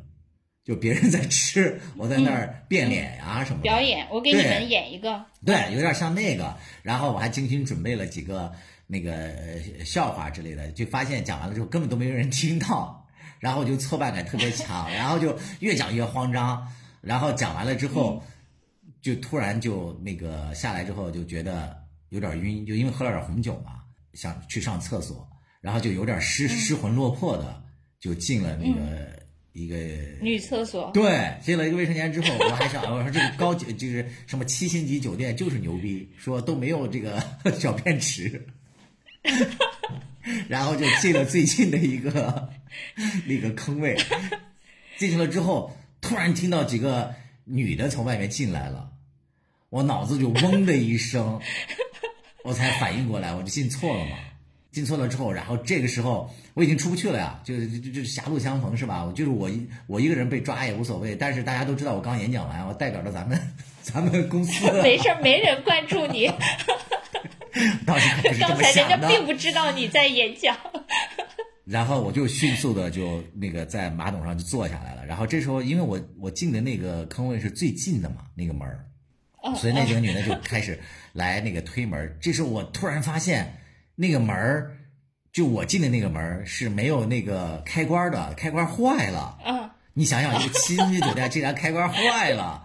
[0.68, 3.62] 就别人在吃，我在那儿变脸呀什么的。
[3.62, 5.24] 表演，我给你们演一个。
[5.42, 6.54] 对，有点像那个。
[6.82, 8.52] 然后我还精心准备了几个
[8.86, 9.32] 那个
[9.82, 13.08] 笑话之类的，就发现讲完了之后根本都没有人听到，
[13.38, 16.70] 然后就挫败感特别强，然后就越讲越慌张。
[17.00, 18.22] 然后讲完了之后，
[19.00, 21.74] 就突然就那个下来之后就觉得
[22.10, 23.80] 有点晕，就因为喝了点红酒嘛，
[24.12, 25.26] 想去上厕所，
[25.62, 27.64] 然后就有点失失魂落魄的
[27.98, 29.26] 就进了那个。
[29.58, 29.76] 一个
[30.20, 37.20] 女厕所，对，进了一个卫生间之后，我还想，我说这个高级就是什么七星级酒店就是牛逼，说都没有这个
[37.58, 38.46] 小便池，
[40.48, 42.48] 然后就进了最近的一个
[43.26, 43.96] 那个坑位，
[44.96, 47.12] 进去了之后，突然听到几个
[47.44, 48.92] 女的从外面进来了，
[49.70, 51.40] 我脑子就嗡的一声，
[52.44, 54.16] 我才反应过来，我就进错了嘛。
[54.70, 59.10] 进错了之后，然后这个时候我已经出不去了呀，就就就狭路相逢是吧？
[59.14, 63.40] 就是我一我一个人被抓也无所谓，但是大家都知道我刚演讲完，我代表着咱们
[63.82, 64.70] 咱们公司。
[64.82, 66.30] 没事，没人关注你。
[67.86, 68.62] 当时可不是这么想的。
[68.62, 70.54] 刚才人家并不知道你在演讲。
[71.64, 75.04] 然后我就迅速的就那个在马桶上就坐下来了。
[75.06, 78.84] 然后这时候因为我我进的那个坑位是最近的嘛，那个门儿，
[79.56, 80.78] 所以那几个女的就开始
[81.14, 82.16] 来那个推门。
[82.20, 83.60] 这时候我突然发现。
[84.00, 84.76] 那个门儿，
[85.32, 89.36] 就我进的那个门儿是没有那个开关的，开关坏了。
[89.44, 92.62] 嗯， 你想想，一个七星级酒店竟然开关坏了，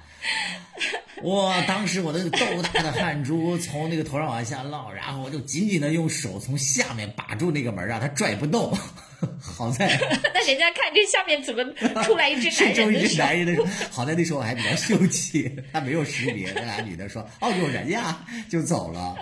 [1.24, 1.60] 哇！
[1.64, 2.40] 当时我的豆
[2.72, 8.72] 大的汗珠从那个头上往下落，然后我就紧紧的用手从下面把住那个门儿，让它拽不动。
[9.42, 9.88] 好在
[10.36, 11.64] 那人家看这下面怎么
[12.04, 16.52] 出来一只男人的男人的好在那时候我还比较秀气，他没有识别。
[16.54, 19.16] 那俩女的说：“哦，有人呀！”就走了。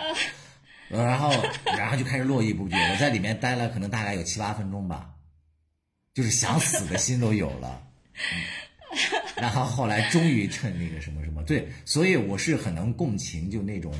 [0.91, 1.31] 然后，
[1.77, 2.75] 然后就开始络绎不绝。
[2.75, 5.09] 我在里面待了可能大概有七八分钟吧，
[6.13, 7.81] 就是想死的心都有了。
[9.37, 13.93] 然后后来终于趁那个什么什么，对，所以我是很能共情，就那种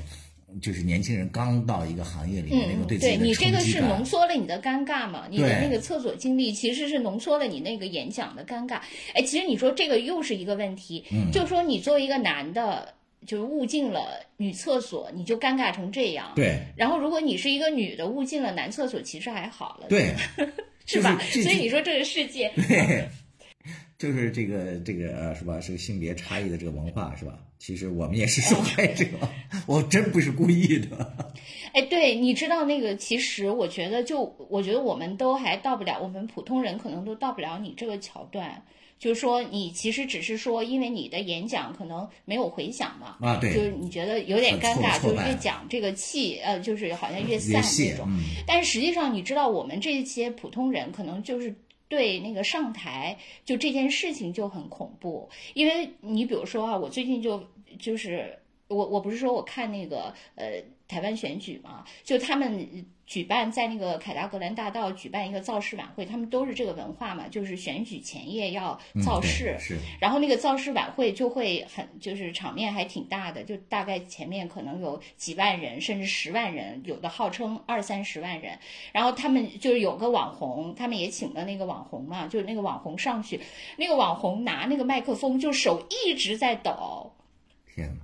[0.61, 5.25] 就是年轻人刚到一个行业里面那个对自己的你这个是浓缩了你的尴尬嘛？
[5.29, 8.81] 你的那个厕所经历其实是浓缩了你那个演讲的尴尬。
[9.13, 12.93] 哎，其实你说这个又是一个问题，就说你作为一个男的。
[13.25, 16.31] 就是误进了女厕所，你就尴尬成这样。
[16.35, 16.59] 对。
[16.75, 19.87] 然后，如果你是一个女的误进了男厕所，其实还好了。
[19.87, 20.13] 对。
[20.85, 21.19] 是吧？
[21.19, 22.51] 所以你说这个世界。
[22.55, 23.07] 对。
[23.97, 25.61] 就是这个这个呃，是吧？
[25.61, 27.37] 是个性别差异的这个文化，是吧？
[27.59, 29.05] 其实我们也是受害者，
[29.67, 31.13] 我真不是故意的。
[31.73, 38.63] 哎，对，你知道那个，其实我觉得，就我觉得我们都还到不了，我们普通人可能都到不了你这个桥段。
[39.01, 48.07] 就是说，你其实只是说，因为你的演讲可能没有回响嘛，啊，对，就是你觉得有点尴尬，就是越讲这个气，呃，就是好像越散那种。
[48.45, 51.55] 但是实际上，你知道，我们这些普通人可能就是
[51.89, 57.43] 对那个上台就这件事情就很恐怖，因为你比如说啊，我最近就
[57.79, 58.37] 就是
[58.67, 60.63] 我我不是说我看那个呃。
[60.91, 78.59] 台湾选举嘛，就他们举办在那个凯达格兰大道举办一个造势晚会，他们都是这个文化嘛，就是选举前夜要造势，是，然后那个造势晚会就会很就是场面还挺大的，就大概前面可能有几万人甚至十万人，有的号称二三十万人，
[78.91, 83.39] 然后他们就是有个网红，他们也请了那个网红嘛，就是那个网红上去，
[83.77, 87.13] 那个网红拿那个麦克风就手一直在抖。
[87.73, 88.01] 天呐，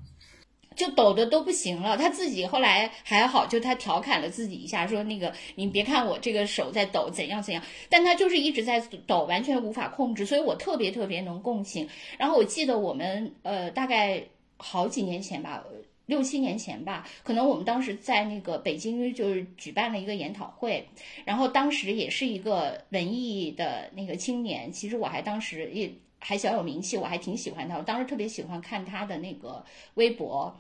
[0.78, 11.90] 就抖的都不行了，他自己后来还好，就他调侃了自己一下，说那个你别看我这个手在抖，怎样怎样，但他就是一直在抖，完全无法控制，所以我特别特别能共情。
[12.20, 14.24] 然后我记得我们呃大概
[14.58, 15.64] 好几年前吧，
[16.06, 20.88] 六七年前吧，可能我们当时在那个北京就是举办了一个研讨会，
[21.26, 25.92] 然后当时也是一个文艺的那个青年，其实我还当时也。
[26.20, 27.78] 还小有名气，我还挺喜欢他。
[27.78, 29.64] 我当时特别喜欢看他的那个
[29.96, 30.56] 微博，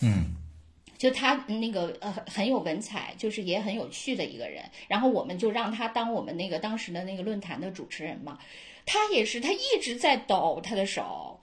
[0.00, 0.34] 嗯，
[0.96, 4.64] 就他那个呃很有文采，就是也很有趣的一个人。
[4.88, 8.38] 然后我们就让他当我们那个当时的那个论坛的主持人嘛。
[8.86, 11.40] 他也是，他一直在抖他的手。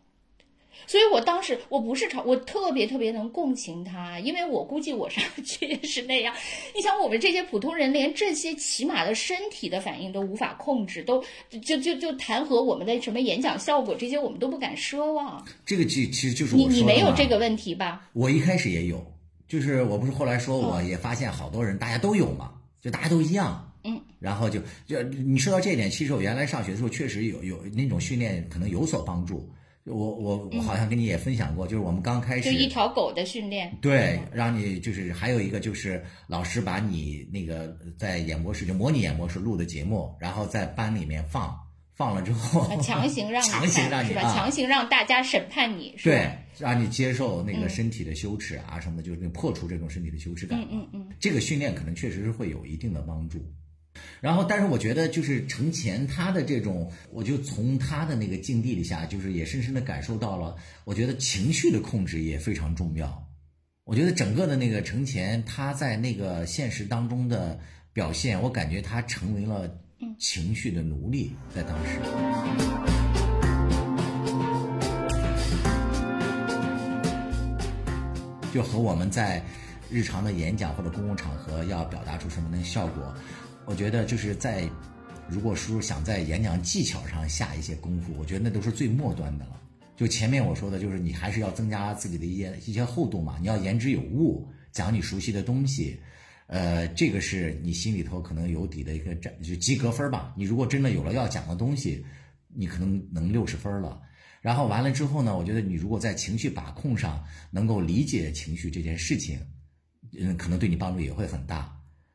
[0.88, 6.34] 所以我当时我不是嘲，我特别特别能共情他，因为我估计我上去也是那样。
[6.76, 11.24] 你想，我们这些普通人连这些起码的身体的反应都无法控制，都
[11.64, 15.46] 就就就谈何我们的什么演讲效果，这些我们都不敢奢望。
[15.66, 18.10] 这个其其实就是你你没有这个问题吧？
[18.14, 19.06] 我一开始也有，
[19.48, 22.52] 就是我不是后来说我也发现好多人大家都有嘛，
[22.82, 23.68] 就大家都一样。
[23.84, 29.50] 嗯，然后就就你说到这一点，其实我原来上学的时候确实有有那种训练，可能有所帮助。
[29.86, 41.58] 我我我好像跟你也分享过，就是我们刚开始就一条狗的训练，对，让你就是还有一个就是老师把你那个在演播室就模拟演播室录的节目，然后在班里面放
[41.96, 44.22] 放了之后，强行让强行让你 是吧？
[44.34, 46.30] 强行让大家审判你，对，
[46.60, 50.60] 让你接受那个身体的羞耻啊什么的，就是破除这种身体的羞耻感。
[50.62, 53.40] 嗯嗯嗯，这个训练可能确实是会有一定的帮助。
[54.20, 63.28] 然后，但是我觉得，就是程前他的这种，我就从他的那个境地里下，就是也深深的感受到了，我觉得情绪的控制也非常重要。
[63.84, 67.60] 我觉得整个的那个程前他在那个现实当中的
[67.94, 69.76] 表现，我感觉他成为了
[70.20, 72.00] 情绪的奴隶，在当时，
[78.54, 79.44] 就和我们在
[79.90, 83.14] 日常的演讲或者公共场合要表达出什么的效果。
[83.66, 84.70] 我觉得就是在，
[85.30, 89.62] 如果叔叔想在演讲技巧上下一些功夫，我觉得那都是最末端的了。
[89.96, 96.00] 就前面我说的，就是你还是要增加自己的一些一些厚度嘛，你要言之有物，讲你熟悉的东西，
[96.48, 100.34] 呃，这个是你心里头可能有底的一个占就及格分吧。
[100.36, 102.04] 你如果真的有了要讲的东西，
[102.48, 104.02] 你可能能六十分了。
[104.42, 109.40] 然后完了之后呢，我觉得你如果在情绪把控上能够理解情绪这件事情，
[110.20, 111.72] 嗯，可能对你帮助也会很大。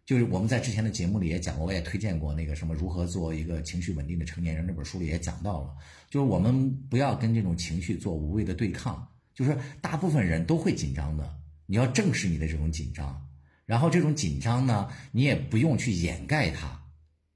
[0.07, 5.75] 就是我们在之前的节目里也讲过，我也推荐过那个什么如何做一个情绪稳定的成年人那本书里也讲到了，
[6.09, 9.05] 就是我们不要跟这种情绪做无谓的对抗，
[9.35, 11.37] 就是大部分人都会紧张的，
[11.67, 13.21] 你要正视你的这种紧张，
[13.65, 16.81] 然后这种紧张呢，你也不用去掩盖它，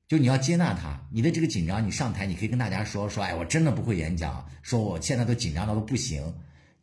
[0.07, 6.23] 就你要接纳它，你的这个紧张，你上台你可以跟大家说说，哎，我真的不会演讲，说我现在都紧张到都不行，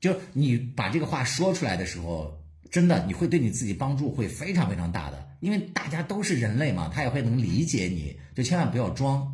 [0.02, 2.38] 就你把这个话说出来的时候，
[2.72, 5.28] 真的你会对你自己帮助会非常非常大的。
[5.40, 9.32] 因为大家都是人类嘛，他也会能理解你，就千万不要装。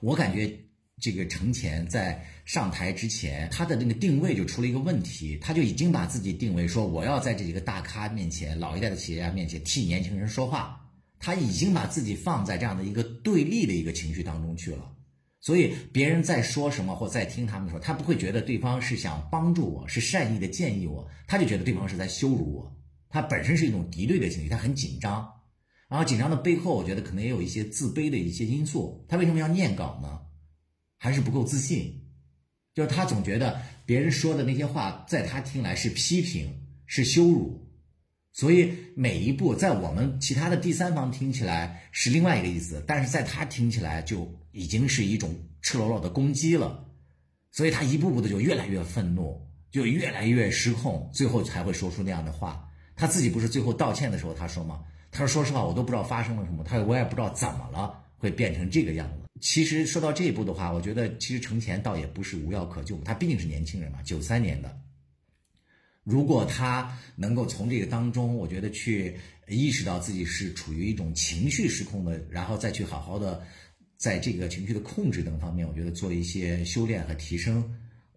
[0.00, 0.52] 我感觉
[1.00, 10.80] 这个程前在上台之前，他的那个定位就出了一个问题，他就已经把自己定位说我要在这几个大咖面前、老一代的企业家面前替年轻人说话，
[11.20, 14.90] 他已经把自己放在这样的一个对立的一个情绪当中去了。
[15.46, 22.76] 所以别人在说什么或在听他们说，他不会觉得对方是想帮助我，是善意的建议我，他就觉得对方是在羞辱我。
[23.08, 25.24] 他本身是一种敌对的情绪，他很紧张，
[25.86, 29.06] 然后紧张的背后，我觉得可能也有一些自卑的一些因素。
[29.08, 30.18] 他为什么要念稿呢？
[30.98, 31.94] 还是不够自信，
[32.74, 36.52] 就是他总觉得别人说的那些话，在他听来是批评，
[36.86, 37.65] 是羞辱，
[38.36, 46.84] 所以每一步在我们其他的第三方听起来是另外一个意思，但是在他听起来就已经是一种赤裸裸的攻击了，
[47.50, 52.62] 所以他一步步的就越来越愤怒，就越来越失控，最后才会说出那样的话。
[52.94, 54.84] 他自己不是最后道歉的时候他说吗？
[55.10, 64.78] 他说：“说实话，我都不知道发生了什么，他我也不知道怎么了会变成这个样子。”其实说到这一步的话，我觉得其实程前倒也不是无药可救，他毕竟是年轻人嘛，九三年的。
[66.06, 69.16] 如果他能够从这个当中，我觉得去
[69.48, 73.44] 意识到自己是处于一种情绪失控的，然后再去好好的
[73.96, 77.68] 在这个情绪的控制等方面，我觉得做一些修炼和提升，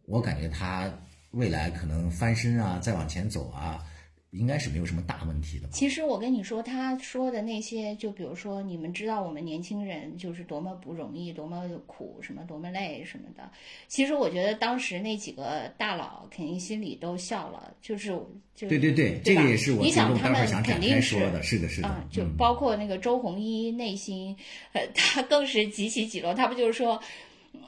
[0.05, 0.93] 我感觉他
[1.31, 3.83] 未来可能翻身啊，再往前走啊。
[4.31, 5.67] 应该是没有什么大问题的。
[5.69, 13.49] 其实我跟你说，他说的那些，就比如说，你们知道我们年轻人就是多么不容易，多么苦，什么多么累什么的。
[13.87, 18.09] 其实我觉得当时那几个大佬肯定心里都笑了，就是
[18.55, 24.37] 就对对对，这个也是我你想他们肯定是说的，是的，是的嗯，，就嗯包括那个周鸿祎内心，
[24.73, 27.01] 呃，他更是几起几落，他不就是说。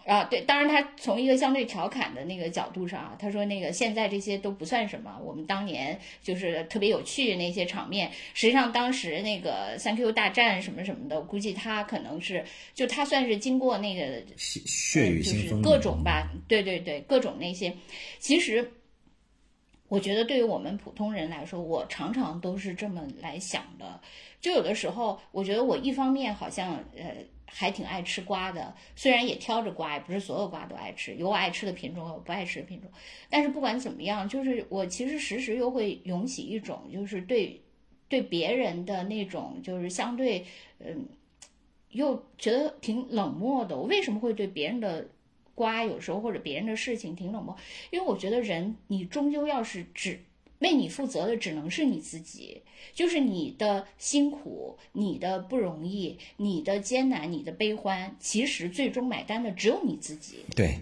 [0.06, 12.43] 啊，对，当然他从一个相对调侃的那个角度上啊，他说那个现在这些都不算什么，我们当年就是特别有趣那些场面，实际上当时那个三 Q 大战什么什么的，估计他可能是
[12.74, 17.74] 就他算是经过那个血血雨就是各种吧，对对对，各种那些，
[18.18, 18.72] 其实
[19.88, 23.99] 我觉得对于我们普通人来说，我常常都是这么来想的。
[24.39, 27.14] 就有的时候，我觉得我一方面好像呃
[27.54, 32.89] 还挺爱吃瓜的，虽然也挑着瓜，也不是所有瓜都爱吃，有我爱吃的品种，有不爱吃的品种。
[33.30, 37.62] 但是不管怎么样，就是我其实时时又会涌起一种就是对
[38.08, 40.45] 对别人的那种就是相对
[40.80, 41.08] 嗯。
[41.93, 43.76] 又觉得挺冷漠的。
[43.76, 45.10] 我为什么会对别人的
[45.54, 47.54] 瓜有时候或者别人的事情挺冷漠？
[47.89, 50.18] 因为我觉得人你终究要是只
[50.62, 52.62] 为你负责的只能是你自己，
[52.93, 60.45] 就是你的辛苦、你的不容易、你的艰难、你的悲欢，其实最终买单的只有你自己。
[60.55, 60.80] 对，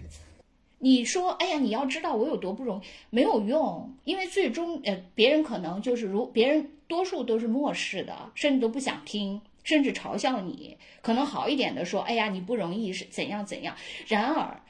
[0.78, 10.76] 你说，哎呀，你要知道我有多不容易，没有用，因为最终，呃，别人可能就是如别人多数都是漠视的，甚至都不想听，甚至嘲笑你。
[11.02, 13.74] 可能好一点的说，哎呀，你不容易是怎样怎样。
[14.06, 14.60] 然而，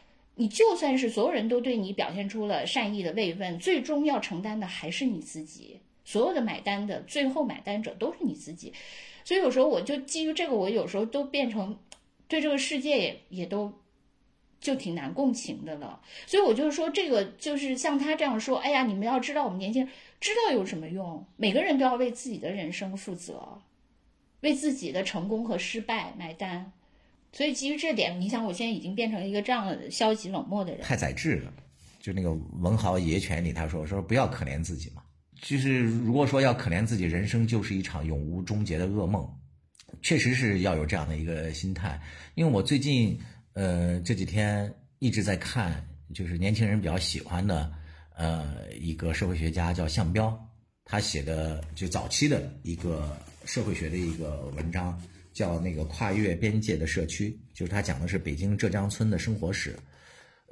[0.41, 5.81] 你就算是所有人都对你表现出了善意的慰问，最终要承担的还是你自己。
[6.03, 8.73] 所有的买单的最后买单者都是你自己。
[9.23, 11.79] 所以有时候我就基于这个，我有时候都变成
[12.27, 13.71] 对这个世界也也都
[14.63, 16.01] 就挺难共情的了。
[16.27, 21.23] 所以我就是说，这个就是像他这样说，哎呀，你们要知道，我们年轻人知道有什么用？
[21.37, 23.61] 每个人都要为自己的人生负责，
[24.41, 26.73] 为自己的成功和失败买单。
[27.33, 30.83] 所以基于这点，你想，我现在已经变成一个这样消极冷漠的人。
[30.83, 31.53] 太宰治了。
[32.01, 35.03] 就那个文豪野犬里他说说不要可怜自己嘛，
[35.43, 39.29] 就是如果说要可怜自己，人生就是一场永无终结的噩梦，
[40.01, 42.01] 确实是要有这样的一个心态。
[42.37, 43.21] 因为我最近
[43.53, 47.71] 呃这几天一直在看，就是年轻人比较喜欢的
[48.17, 50.35] 呃一个社会学家叫项彪，
[50.87, 53.15] 他写的就早期的一个
[53.45, 54.99] 社会学的一个文章，
[55.33, 59.77] 叫那个跨越边界的社区，就是他讲的是北京浙江村的生活史。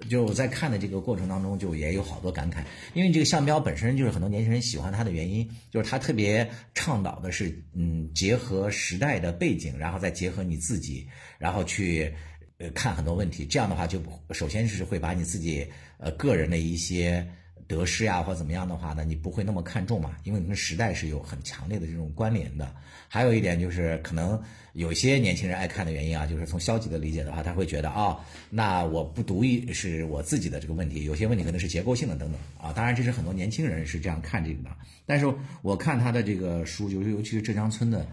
[0.09, 2.62] 就我在看的这个过程当中，就也有好多感慨，
[2.95, 11.05] 因为这个项彪本身就是很多年轻人喜欢他的原因，就是他特别倡导的是，嗯，结合时代的背景，然后再结合你自己，
[11.37, 12.14] 然后去
[12.59, 13.45] 呃看很多问题。
[13.45, 14.01] 这样的话，就
[14.31, 15.66] 首先是会把你自己
[15.99, 17.26] 呃个人的一些
[17.68, 22.74] 得失呀或怎么样的话呢，你不会那么看重嘛，因为你跟时代是有很强烈的这种关联的。
[23.10, 24.38] 还有一点就是，可能
[24.72, 28.18] 有些年轻人爱看的原因啊，就是从消极的理解的话，他会觉得啊、
[28.50, 32.72] 那我不独一是我自己的这个问题，有些问题可能是结构性的等等啊。
[32.72, 34.70] 当然，这是很多年轻人是这样看这个的。
[35.06, 35.26] 但是
[35.62, 38.06] 我看他的这个书，就是尤其是浙江村的，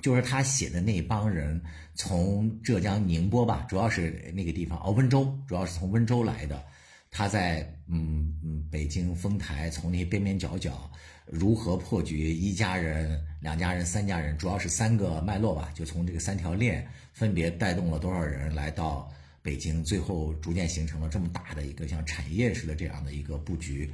[0.00, 1.60] 就是他写的那帮人
[1.94, 6.62] 从浙江宁波吧，主要是那个地方哦，温州，主要是从温州来的。
[7.10, 10.90] 他在嗯嗯北京丰台，从那些边边角角
[11.26, 19.10] 如何破局，一家人、两家人、三家人，主要是三个脉络吧，就从这个三条链分别带动了多少人来到
[19.42, 23.90] 北京，最后逐渐形成了这么大的一个像产业似的这样的一个布局。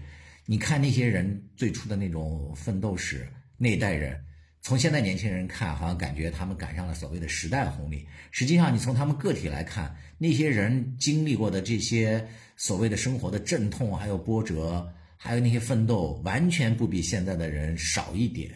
[0.46, 4.20] 你看那些人最初的那种奋斗史，那一代人。
[4.60, 8.06] 从现在年轻人看，好像感觉他们赶上了所谓的时代红利。
[8.30, 12.26] 实际上，你从他们个体来看，那些人经历过的这些
[12.56, 14.86] 所谓的生活的阵痛，还有波折，
[15.16, 18.50] 还有那些奋斗，完全不比现在的人少一点。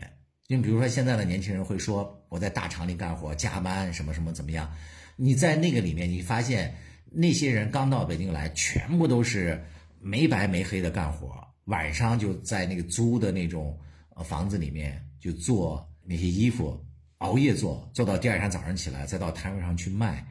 [0.47, 4.71] 就比如说，现在的年轻人会说我在大厂里干活，加班什么什么怎么样？
[5.17, 6.75] 你在那个里面，你发现
[7.11, 9.63] 那些人刚到北京来，全部都是
[10.01, 13.79] 没白没黑的干活，晚上就在那个租的那种
[14.25, 15.87] 房子里面就做。
[16.11, 16.83] 那些衣服
[17.19, 20.27] 熬夜做，做到第二天早上起来，再到摊位上去卖，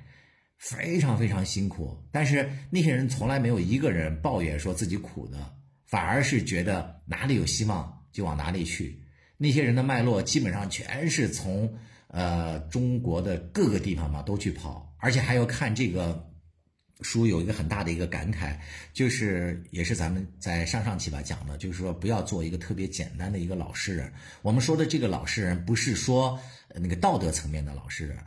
[0.58, 1.98] 非常非常辛苦。
[2.12, 5.54] 但是那些人从来没有一个人抱怨说自己苦的，
[5.86, 9.02] 反而是觉得哪里有希望就往哪里去。
[9.38, 11.74] 那些人的脉络基本上全是从
[12.08, 16.26] 呃中国的各个地方嘛都去跑，而且还要看这个。
[17.02, 18.58] 书有一个很大的一个感慨，
[18.92, 24.12] 就是也是咱们在上上期吧讲的，就是说不要做一个特别简单的一个老实人。
[24.42, 26.40] 我们说的这个老实人，不是说
[26.74, 28.18] 那个道德层面的老实人，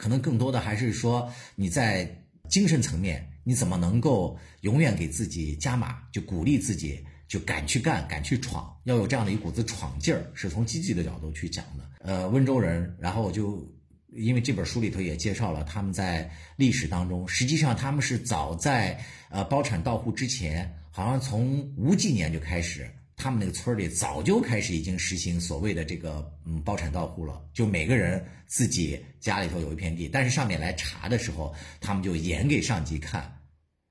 [0.00, 2.10] 可能更多的还是说你在
[2.48, 11.84] 精神层面，你怎么能够永远给自己加码，就鼓励自己就敢去干，敢去闯，要有这样的一股子闯劲儿，是从积极的角度去讲的。
[12.00, 13.70] 呃，温州人，然后我就
[14.14, 18.98] 因为这本书里头也介绍了他们在历史当中，实际上他们是早在
[19.28, 22.90] 呃包产到户之前，好像从无几年就开始，
[23.20, 33.30] 他们那个村里早就开始已经实行所谓的这个嗯包产到户了，就每个人自己家里头有一片地，但是上面来查的时候，他们就演给上级看。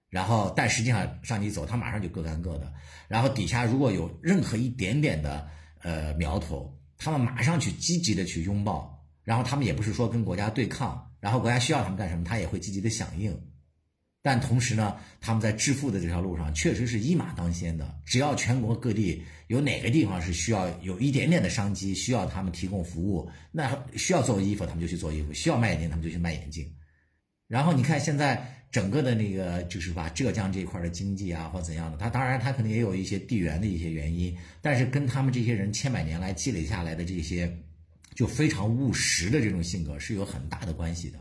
[0.10, 2.74] 然后，但实际上上级走，他马上就各干各的。
[3.08, 5.48] 然后底下如果有任何一点点的
[5.84, 9.00] 呃苗头，他们马上去积极的去拥抱。
[9.24, 13.40] 然后他们也不是说跟国家对抗，然后国家需要他们干什么，他也会积极的响应。
[14.22, 17.96] 但同时呢，他们在致富的这条路上确实是一马当先的。
[18.06, 26.70] 只要全国各地有哪个地方是需要有一点点的商机，需要他们提供服务，那需要做衣服，他们就去做衣服；需要卖眼镜，他们就去卖眼镜。
[27.48, 28.56] 然后你看现在。
[28.72, 37.52] 整个的那个就是把浙江这块的经济啊，或怎样的，他当然他可能也有一些地缘的一些原因，但是跟他们这些人千百年来积累下来的这些，
[38.14, 41.18] 就非常务实的这种性格是有很大的关系的。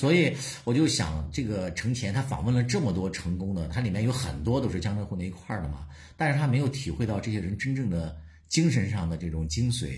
[0.00, 0.34] 所以
[0.64, 5.86] 我就想，这个程前他访问了这么多成功的，他里面有很多都是江浙沪那一块的嘛，
[6.16, 8.16] 但是他没有体会到这些人真正的
[8.48, 9.90] 精神上的这种精髓，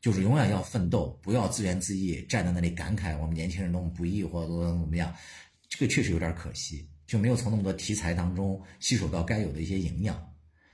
[0.00, 5.12] 就是永远要奋斗，不要自怨自艾，站在那里感慨我们年轻人多么不易或者怎么怎么样。
[5.68, 10.24] 这个确实有点可惜，就没有从那么多题材当中吸收到该有的一些营养。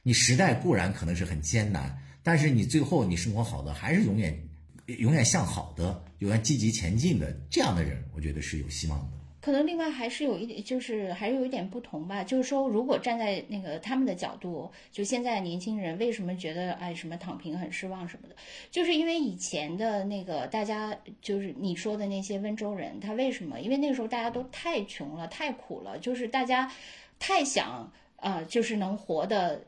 [0.03, 4.39] 你时代固然可能是很艰难，但是你最后你生活好的还是永远
[4.87, 9.07] 永远向好的、永远积极前进的这样的人，我觉得是有希望的。
[9.41, 12.25] 可能另外还是有一点，就是还是有一点不同吧。
[12.25, 18.35] 就是说，如果站在那个他们的角度，就现在年轻人为什么觉得哎什么躺平很失望什么的，
[18.71, 23.61] 就是因为以前的那个大家，就是你说的那些温州人，他为什么？
[23.61, 26.73] 因为那个时候大家都太穷了，太苦了，就是大家
[27.19, 29.63] 太想呃，就是能活的。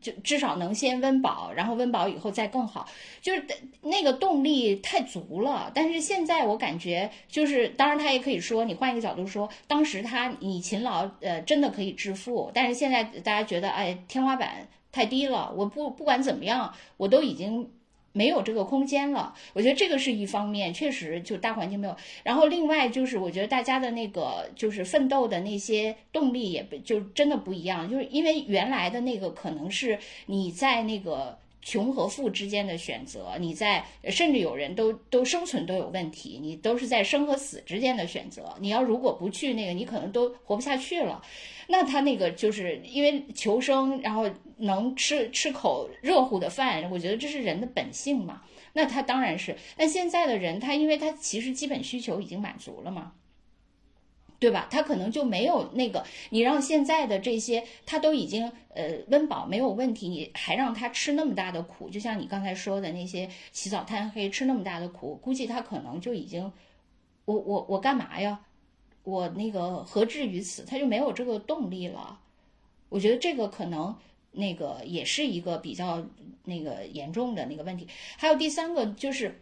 [0.00, 2.88] 就至少能先温饱，然后温饱以后再更好，
[3.20, 3.44] 就是
[3.82, 5.70] 那个动力太足了。
[5.74, 12.50] 但是现在我感觉，就是当然他也可以说，你换一个角度说，当时他你勤劳，呃，真的可以致富。
[12.54, 17.70] 但是现在大家觉得，哎，天花板太低了，我不不管怎么样，我都已经。
[18.18, 21.96] 没有这个空间了，我觉得这个是一方面，确实就大环境没有。
[22.24, 31.38] 然后另外就是，我觉得大家的那个就是奋斗的那些动力也就真的不一样，就是因为原来的那个可能是你在那个。
[31.60, 38.54] 穷和富之间的选择，你在甚至有人都都生存都有问题，你都是在生和死之间的选择。
[38.60, 41.22] 你要如果不去那个，你可能都活不下去了。
[41.66, 48.42] 那他那个就是因为求生，然后能吃吃口热乎的饭，我觉得这是人的本性嘛。
[48.72, 49.56] 那他当然是。
[49.76, 53.12] 那现在的人，他因为他其实基本需求已经满足了嘛。
[54.40, 54.68] 对吧？
[54.70, 66.52] 他可能就没有那个，你让现在的这些，他都已经呃温饱没有问题，你还让他吃那么大的苦，就像你刚才说的那些起早贪黑吃那么大的苦，估计他可能就已经，
[67.24, 68.40] 我我我干嘛呀？
[69.02, 70.64] 我那个何至于此？
[70.64, 72.20] 他就没有这个动力了。
[72.88, 73.96] 我觉得这个可能
[74.30, 76.06] 那个也是一个比较
[76.44, 77.88] 那个严重的那个问题。
[78.16, 79.40] 还有第三个就是。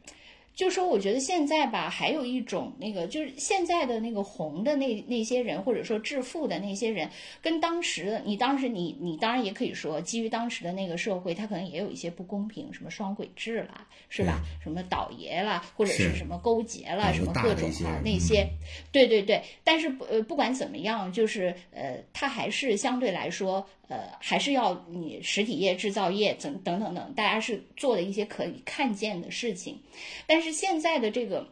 [0.57, 7.11] 就说我觉得现在吧，还有一种那个，就是现在的那个红的那那些人，或者说致富的那些人，
[7.43, 14.41] 跟当时的你当时你你当然也可以说，基于当时的那个社会，他可能也有一些不公平，什么双轨制啦，是吧？
[14.65, 18.49] 什么倒爷啦，或者是什么勾结啦，什么各种啊那些，
[18.91, 19.43] 对对对。
[19.63, 23.69] 但是不呃不管怎么样，就是呃，他还是相对来说。
[23.89, 29.79] 呃，还是要你实体业、制造业等等等等，大家是做的一些可以看见的事情。
[30.27, 31.49] 但是现在的这个，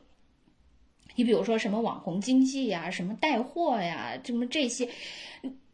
[1.14, 4.88] 你比如说什么网红经济呀、什么带货呀、什么这些，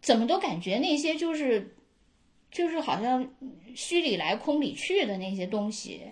[0.02, 1.74] 怎么都感觉那些就是
[2.50, 3.26] 就是好像
[3.74, 6.02] 虚里来空里去的那些东西，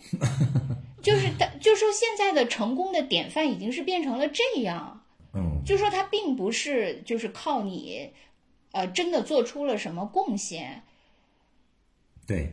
[1.02, 1.28] 就是
[1.60, 5.04] 就说现在的成功的典范已经是变成了这样，
[5.34, 8.10] 嗯，就说它并不是就是靠你。
[8.72, 10.82] 呃，真的做出了什么贡献？
[12.26, 12.52] 对，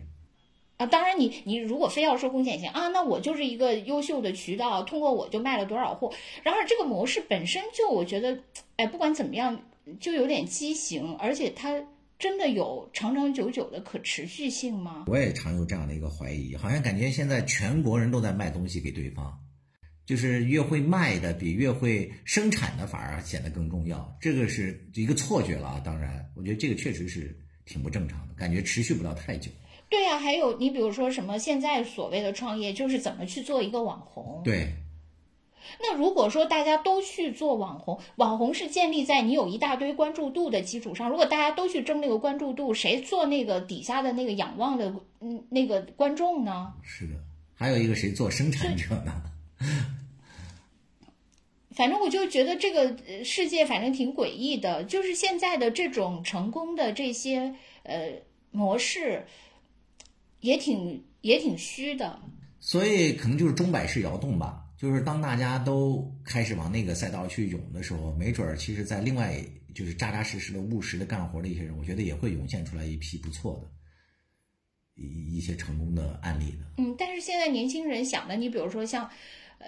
[0.77, 6.13] 啊，当然，你你如果非要说贡献性啊，那我就是一个优秀的渠道，通过我就卖了多少货。
[6.43, 8.39] 然而，这个模式本身就我觉得，
[8.77, 9.61] 哎，不管怎么样，
[9.99, 11.83] 就有点畸形，而且它
[12.17, 15.03] 真的有长长久久的可持续性吗？
[15.07, 19.37] 我也常有这样的一个怀疑，好像感觉现在全国人都在卖东西给对方。
[20.05, 25.81] 就是越会卖的比越会生产的反而显得更重要，这个是一个错觉了啊！
[25.83, 29.49] 当然，我觉得这个确实是挺不正常的，感觉持续不了太久。
[29.89, 34.41] 对呀，还有你比如说什么现在所谓的创业，就是怎么去做一个网红。
[34.43, 34.73] 对，
[35.79, 41.09] 那如果说大家都去做网红，网红是建立在你有一大堆关注度的基础上。
[41.09, 46.73] 如果大家都去争那个关注度，谁做那个底下的那个仰望的嗯那个观众呢？
[46.83, 47.13] 是的，
[47.53, 49.21] 还有一个谁做生产者呢？
[51.75, 57.53] 反正我就觉得这个世界反正挺诡异的，就是现在的这种成功的这些
[57.83, 58.13] 呃
[58.51, 59.25] 模式，
[60.39, 62.19] 也挺也挺虚的。
[62.61, 73.69] 所以可能就是钟摆式摇动吧，就是当大家都开始往那个赛道去涌的时候，没准儿其实在另外就是扎扎实实的务实的干活的一些人，我觉得也会涌现出来一批不错的
[74.95, 76.59] 一一些成功的案例的。
[76.77, 79.09] 嗯，但是现在年轻人想的，你比如说像
[79.59, 79.67] 呃。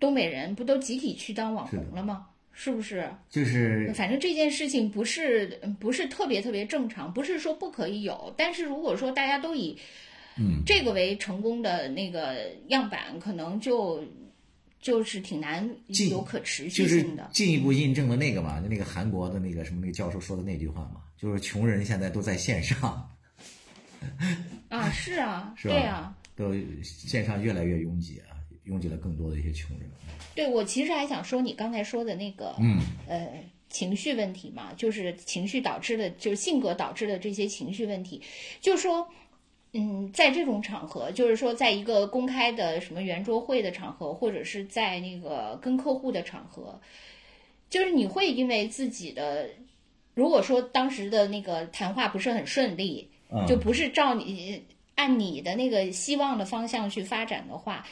[0.00, 2.26] 东北人不都集体去当网红了吗？
[2.52, 3.08] 是不是？
[3.30, 8.34] 就是，反正这件事情不是不是特别特别正常，不是说不可以有。
[8.36, 9.78] 但是如果说大家都以
[10.36, 14.04] 嗯这个为成功的那个样板，可能就
[14.78, 15.66] 就是挺难
[16.10, 17.30] 有可持续性的。
[17.32, 23.10] 进一步印证了那个嘛，就那个韩国的那个什么那个教授说的那句话嘛，就是穷人现在都在线上。
[24.68, 25.74] 啊，是啊， 是吧？
[25.74, 26.52] 对啊，都
[26.82, 28.33] 线上越来越拥挤啊。
[28.64, 29.88] 拥挤了更多的一些穷人。
[30.34, 38.20] 对我其实还想说你刚才说的那个，嗯，呃，情绪问题嘛，就是情绪导致的，就是性格导致的这些情绪问题。
[38.60, 39.06] 就说，
[39.72, 46.80] 嗯，在这种场合，就是说，在一个公开的什么圆桌会的场合，或者是在那个跟客户的场合，
[47.70, 49.48] 就是你会因为自己的，
[50.14, 53.08] 如果说当时的那个谈话不是很顺利，
[53.46, 54.64] 就不是照你
[54.94, 57.86] 按你的那个希望的方向去发展的话。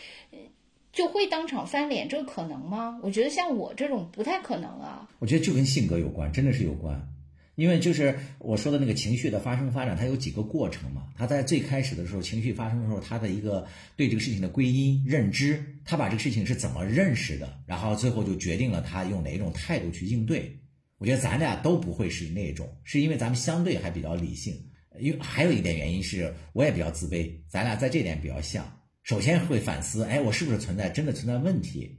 [0.92, 3.00] 就会当场翻脸，这个可能吗？
[3.02, 5.08] 我觉得像我这种不太可能啊。
[5.18, 7.08] 我觉得就跟性格有关，真的是有关。
[7.54, 11.08] 因为就是我说的那个情绪的发生发展，它有几个过程嘛。
[11.16, 20.58] 他在最开始的时候，情绪发生的时候，他的一个对这个事情的归因、认知，他把这个事情是怎么认识的，然后最后就决定了他用哪一种态度去应对。
[20.96, 24.54] 我觉得咱俩都不会是那种，是因为咱们相对还比较理性。
[24.98, 28.64] 因为还有一点原因是，我也比较自卑，咱俩在这点比较像。
[29.02, 31.98] 首先会反思，哎，我是不是存在真的存在问题？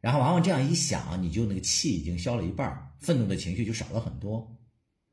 [0.00, 4.46] 然后往往这样一想，你就那个气已经消了一半，愤怒的情绪就少了很多，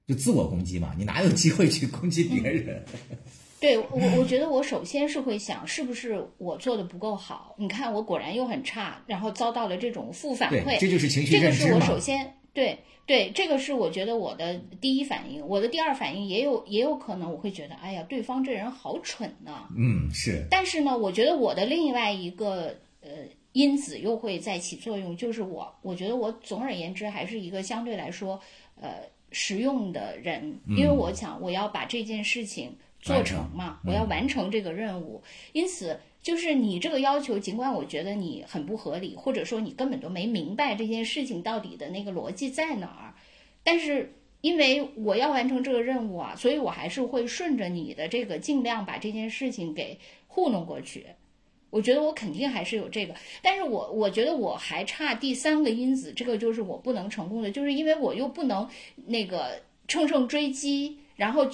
[0.05, 2.85] 就自我攻击嘛，你哪有机会去攻击别人？
[3.61, 7.55] 对我，我觉得我首先是会想，是不是我做的不够好？
[7.57, 12.79] 你看我果然又很差，然后遭到了这种负反馈，这就是情绪这个是我首先对。
[13.07, 19.67] 对，这个是我觉得我的第一反应，我的第二反应也有也有可能我会觉得，哎呀，对方这人好蠢呐。
[19.75, 20.45] 嗯，是。
[20.49, 23.09] 但是呢，我觉得我的另外一个呃
[23.51, 28.39] 因子又会在起作用，就是我，我觉得我总而言之还是一个相对来说
[28.79, 28.99] 呃
[29.31, 35.21] 实用的人，因为我想我要把这件事情做成嘛，我要完成这个任务，
[35.51, 35.99] 因此。
[36.21, 43.15] 就是你这个要求，尽管我觉得你很不合理，或者说你根本都没明白这件事情到底的那个逻辑在哪儿，
[43.63, 51.07] 但是因为我要完成这个任务啊，所以我还是会顺着你的这个，尽量把这件事情给糊弄过去。
[51.71, 58.69] 我觉得我肯定还是有这个，但是我我觉得我还差第三个因子，这个就是我不能成功的，就是因为我又不能
[59.07, 60.97] 那个乘胜追击。
[61.21, 61.47] 然后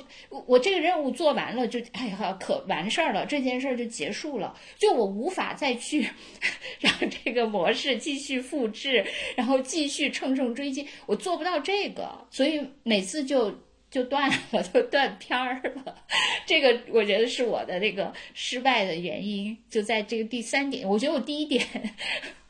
[0.45, 4.57] 我这个任务做完了，就哎呀，可完事儿了，这件事儿就结束了。
[4.77, 6.07] 就我无法再去
[6.79, 13.53] 让这个模式继续复制，然后继续乘胜追击，我做不到这个，所以每次就
[13.91, 16.05] 就断了， 就断片儿了。
[16.45, 20.87] 这个我觉得是我的那个失败的原因，就在这个第三点。
[20.87, 21.67] 我觉得我第一点。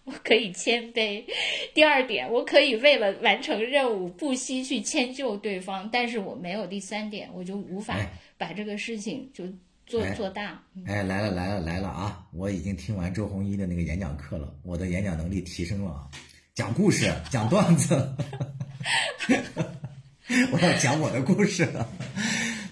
[0.08, 1.22] 我可以谦卑。
[1.74, 8.00] 第二点，我可以为了完成任务不惜去迁就对方，但是我没有第三点，我就无法
[8.38, 9.44] 把这个事情就
[9.86, 10.64] 做做大。
[10.86, 12.26] 哎，来了来了来了啊！
[12.32, 16.10] 我已经听完周鸿祎的那个演讲课了，我的演讲能力提升了，
[16.56, 18.16] 讲故事，讲段子，
[20.54, 21.86] 我要讲我的故事了。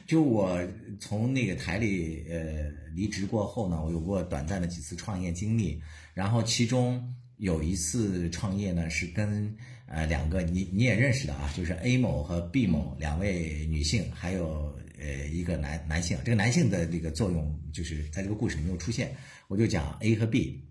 [0.07, 0.57] 就我
[1.02, 5.82] 从那个台里呃离职过后呢，我有过短暂的几次创业经历，
[6.14, 7.14] 然后其中。
[7.38, 9.53] 有一次创业呢，是跟
[9.88, 16.18] 呃两个你你也认识的啊，就是 A 某和 B 某两位女性，还有呃一个男男性。
[16.24, 19.14] 这个男性的这个作用就是在这个故事里没有出现，
[19.48, 20.64] 我就讲 A 和 B。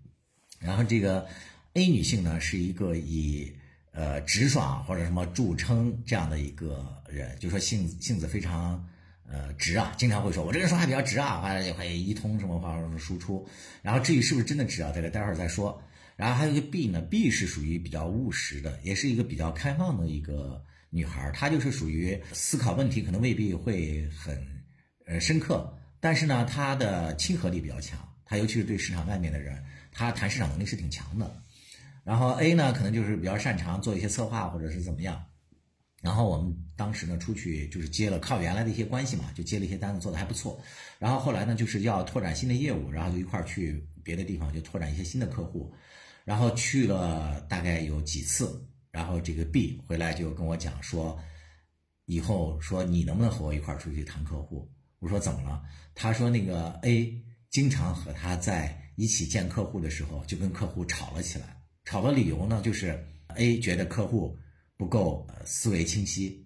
[0.59, 1.27] 然后这个
[1.73, 3.53] A 女性呢，是一个以
[3.91, 8.83] 呃直爽或者什么著称这样的一个人，就说性性子非常
[9.29, 13.47] 呃直啊，经常会说我这个人说话比较直啊，完了就会一通什么话输出。
[13.83, 15.79] 然后至于是不是真的直啊，这个待会儿再说。
[16.15, 21.29] 然后还有一个 B 呢，B 是属于比较务实的，也是一个比较开放的一个女孩。
[21.31, 24.41] 她就是属于思考问题可能未必会很
[25.05, 27.99] 呃深刻，但是呢，她的亲和力比较强。
[28.25, 29.61] 她尤其是对市场外面的人，
[29.91, 31.41] 她谈市场能力是挺强的。
[32.03, 35.21] 然后 A 呢，可能就是比较擅长做一些策划或者是怎么样。
[36.01, 40.61] 然后我们当时呢出去就是接了靠原来的一些关系嘛，就接了一些单子，做的还不错。
[40.99, 45.73] 然后后来呢就是要拓展新的业务，然后就一块儿去别的地方就拓展一些新的客户。
[46.25, 48.61] 然后去了大概有几次，
[48.91, 51.17] 然后这个 B 回来就跟我讲说，
[52.05, 54.69] 以后说你能不能和我一块儿出去谈客户？
[54.99, 55.63] 我说怎么了？
[55.93, 63.01] 他说那个 A 经常和他在一起见客户的时候就跟客户吵了起来，吵的理由呢就是
[63.35, 64.37] A 觉得客户。
[64.77, 66.45] 不够思维清晰，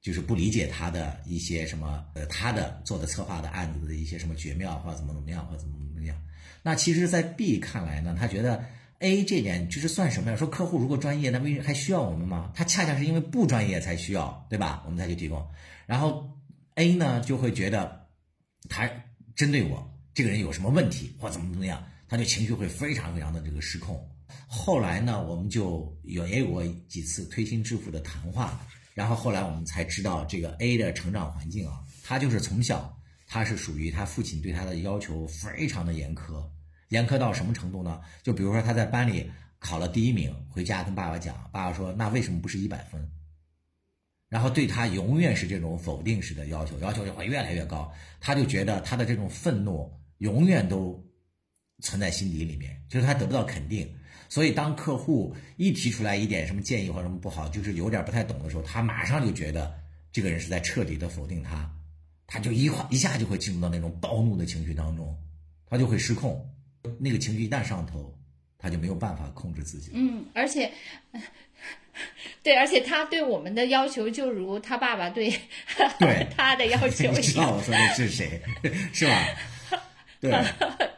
[0.00, 6.16] 就是不理解他的一些什么呃他的做的策划的案子的一些什么绝妙或者怎么怎么样或者怎么怎么样。
[6.62, 8.64] 那其实，在 B 看来呢，他觉得
[9.00, 10.36] A 这点就是算什么呀？
[10.36, 12.50] 说客户如果专业，那为还需要我们吗？
[12.54, 14.82] 他恰恰是因为不专业才需要，对吧？
[14.84, 15.46] 我们才去提供。
[15.86, 16.30] 然后
[16.76, 18.08] A 呢就会觉得
[18.68, 18.90] 他
[19.34, 24.02] 针对我这个人有什么问题或怎么怎么样，他就情绪会非常非常的这个失控。
[24.48, 28.60] 后来呢，我们就有也有过几次推心置腹的谈话，
[28.94, 32.96] 然后后来我们才知道这个 A 的成长环境啊，他就是从小
[33.26, 36.42] 他是属于他父亲对他的要求非常的严苛，
[36.88, 38.00] 严苛到什么程度呢？
[38.22, 43.10] 就比如说他在班里考了第一名，回家跟爸爸讲，爸爸说那为什么不是一百分？
[44.28, 51.00] 然后对他永远是这种否定式的要求，要求就会越来越高，他就觉得他的这种愤怒永远都
[51.80, 53.88] 存在心底里面，就是他得不到肯定。
[54.28, 59.72] 所以，当客户一提出来一点什么建议或什么不好，就是有点不太懂的时候，他马上就觉得
[60.10, 61.72] 这个人是在彻底的否定他，
[62.26, 65.16] 他就一一下就会进入到那种暴怒的情绪当中，
[65.66, 66.44] 他就会失控。
[66.98, 68.16] 那个情绪一旦上头，
[68.58, 69.90] 他就没有办法控制自己。
[69.94, 70.70] 嗯，而且，
[72.42, 75.30] 对，而且他对我们的要求就如他爸爸对
[75.98, 77.10] 对 他的要求。
[77.16, 78.40] 你知道我说的是谁，
[78.92, 79.26] 是吧？
[80.18, 80.32] 对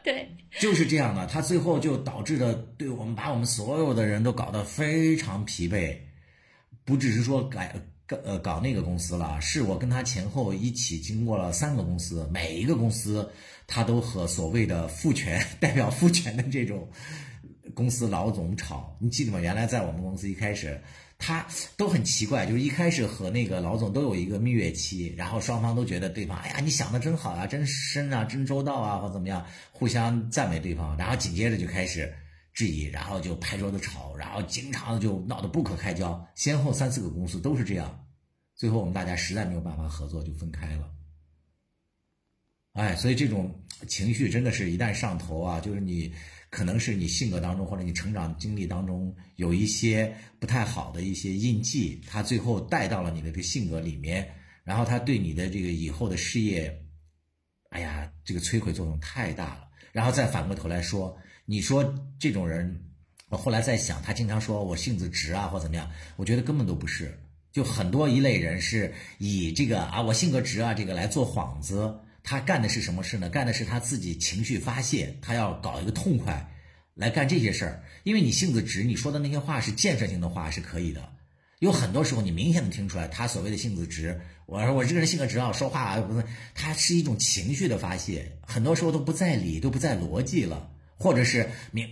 [0.01, 0.29] 对，
[0.59, 1.27] 就是这样的。
[1.27, 5.95] 他最后就导致的，对我们把我们所有的人都搞得非常疲惫，
[6.85, 7.75] 不只是说改
[8.07, 13.29] 搞呃搞那个公司了，是我跟他前后一起经过了三个公司，每一个公司
[13.69, 16.89] 他都和所谓的父权 代表父权的这种
[17.73, 18.97] 公司老总吵。
[18.99, 19.39] 你记得吗？
[19.39, 20.81] 原来在我们公司一开始。
[21.21, 32.09] 他都很奇怪，就是一开始和那个老总都有一个蜜月期，然后双方都觉得对方，哎呀，你想的真好啊，真深啊，真周到啊，或怎么样，互相赞美对方，然后紧接着就开始
[32.53, 37.99] 质疑，然后就拍桌子吵，然后经常就闹得不可开交，先后三四个公司都是这样，
[38.55, 40.89] 最后我们大家实在没有办法合作，就分开了。
[42.73, 43.53] 哎，所以这种
[43.87, 46.13] 情绪真的是一旦上头啊，就是你。
[46.51, 54.27] 可能是你性格当中或者你成长经历当中有一些不太好的一些印记，它最后带到了你的这个性格里面，
[54.63, 56.75] 然后它对你的这个以后的事业，
[57.69, 59.67] 哎呀，这个摧毁作用太大了。
[59.91, 61.15] 然后再反过头来说，
[61.45, 62.83] 你说这种人，
[63.29, 67.15] 我后来在想，他经常说我性子直啊或怎么样，我觉得根本都不是，
[67.51, 71.95] 就很多一类人是以这个啊我性格直啊这个来做幌子。
[72.23, 73.29] 他干的是什么事呢？
[73.29, 76.51] 干的是他自己情绪发泄，他要搞一个痛快，
[76.93, 77.83] 来干这些事儿。
[78.03, 81.01] 因为你性子直，你说的那些话是建设性的话是可以的。
[81.59, 86.25] 有很多时候，你明显的听出来，他所谓的性子直，我说我这个人性格直啊，说话不是，
[86.55, 91.87] 他是一种情绪的发泄，很多时候都不在理，都不在逻辑了，或者是明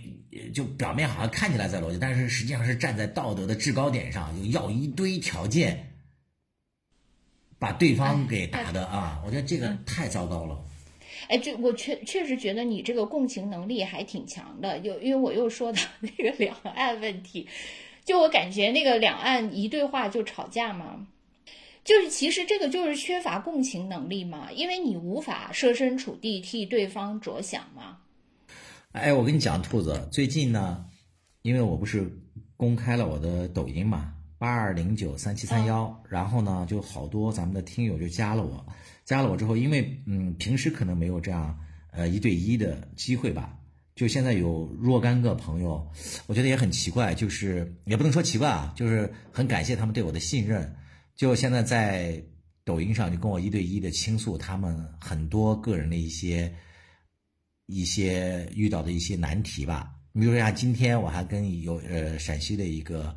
[0.54, 5.87] 就表面好像看起来在逻辑，但是实际上是站在道德的制高点上，要一堆条件。
[7.58, 9.20] 把对方给打的啊！
[9.24, 10.58] 我觉得这个太糟糕了。
[11.28, 14.78] 哎，这我确确实觉得你这个共情能力还挺强的。
[14.78, 17.46] 又因为我又说到那个两岸问题，
[18.04, 21.06] 就我感觉那个两岸一对话就吵架嘛，
[21.84, 27.98] 就是其实这个就是缺乏共情能力嘛，因为你无法设身处地替对方着想嘛。
[28.92, 30.86] 哎，我跟你讲，兔子，最近呢，
[31.42, 32.10] 因为我不是
[32.56, 34.14] 公开了我的抖音嘛。
[34.38, 38.64] 八二零九三七三幺，然后呢，就好多咱们的听友就加了我，
[39.04, 41.58] 加了我之后，因为嗯，平时可能没有这样
[41.90, 43.58] 呃一对一的机会吧，
[43.96, 45.84] 就现在有若干个朋友，
[46.28, 50.72] 我觉得也很奇怪，就是也不能说奇怪啊，就是很感谢他们对我的信任，
[51.16, 52.22] 就现在在
[52.64, 56.54] 抖音上就跟我一对一的倾诉他们很多个人的一些
[57.66, 63.16] 一些遇到的一些难题吧，你比如说像今天我还跟有呃陕西的一个。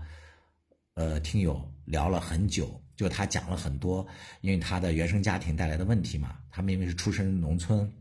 [1.01, 4.05] 呃，听友聊了很久，就他讲了很多，
[4.41, 6.37] 因为他的原生家庭带来的问题嘛。
[6.51, 7.91] 他们因为是出身农村，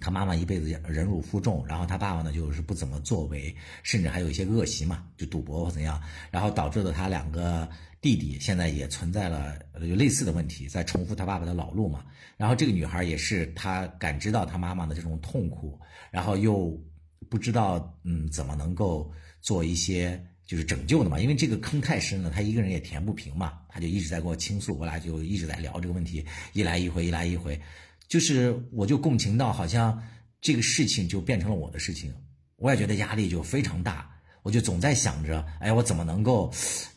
[0.00, 3.52] 他妈妈一辈子忍辱负重，然后他爸爸呢就是不怎么作为，
[3.82, 6.00] 甚至还有一些恶习嘛，就赌博或怎样，
[6.30, 7.68] 然后导致了他两个
[8.00, 12.04] 弟弟现在也存在了有类似的问题，在重复他爸爸的老路嘛。
[12.36, 15.76] 然后这个女孩也是，她感知到她妈妈的这种痛苦，
[16.12, 16.80] 然后又
[17.28, 19.10] 不知道嗯怎么能够
[19.40, 27.60] 做一些就是拯救的嘛，因为这个坑太深了，他一个人也填不平嘛，他就一直在跟我倾诉，我俩就一直在聊这个问题，一来一回，一来一回，
[28.08, 30.02] 就是我就共情到，好像
[30.40, 32.10] 这个事情就变成了我的事情，
[32.56, 34.10] 我也觉得压力就非常大，
[34.42, 36.50] 我就总在想着，哎，我怎么能够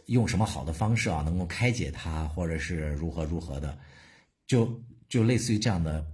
[0.06, 3.78] 用什么好的方式啊，能够开解他，或者是如何如何的，
[4.48, 6.06] 就就类似于这样的。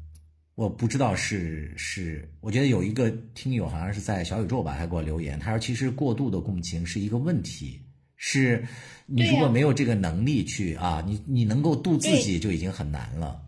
[0.58, 7.80] 我不知道是是，我觉得有一个听友好像是在小宇宙吧，他给我留言，他说其实过度的共情是一个问题，
[8.16, 8.66] 是
[9.06, 13.40] 你如果没有这个能力去啊，你你能够度自己就已经很难了。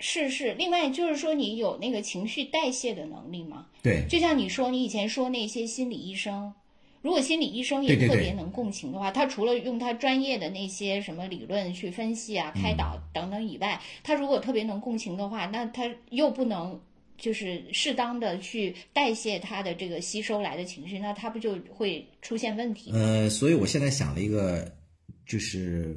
[0.00, 3.68] 是是，另外就是说你有那个情绪代谢的能力吗？
[3.82, 6.52] 对，就像你说你以前说那些心理医生。
[7.04, 16.80] 如果心理医生也特别能共情的话，他除了用他专业的那些什么理论去分析啊、开导等等以外，他如果特别能共情的话，那他又不能
[17.18, 22.90] 就是适当的去代谢他的这个吸收来的情绪，那他不就会出现问题？
[22.94, 24.66] 呃，所以我现在想了一个
[25.26, 25.94] 就是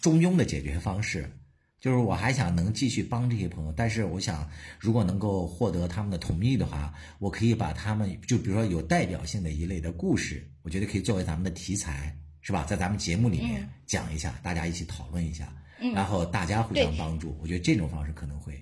[0.00, 1.30] 中庸的解决方式。
[1.78, 4.48] 就是我还想能继续帮这些朋友，但是我想，
[4.80, 12.64] 如果能够获得他们的同意的话，我可以把他们就比如说有代表性的一类的故事，我觉得可以作为咱们的题材，是吧？
[12.64, 15.54] 在咱们节目里面讲一下，大家一起讨论一下，
[15.94, 18.54] 然后大家互相帮助，我觉得这种方式可能会。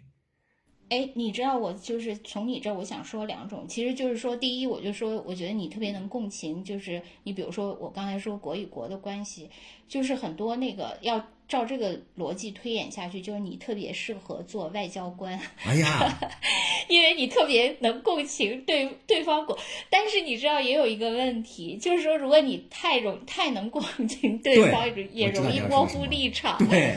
[0.91, 9.49] 哎，你知道我就是从你这儿，我想说两种，其实就是说，第一，我就说，我觉得你特别能共情，就是你比如说我刚才说国与国的关系，
[9.89, 11.25] 就是很多那个要。
[11.47, 15.39] 照这个逻辑推演下去，就是你特别适合做外交官。
[15.65, 16.19] 哎呀，
[16.89, 19.57] 因为你特别能共情对对方国，
[19.91, 26.57] 但是你知道也有一个问题，就是说如果你太容太能共情对方，也容易模糊立场。
[26.71, 26.97] 对，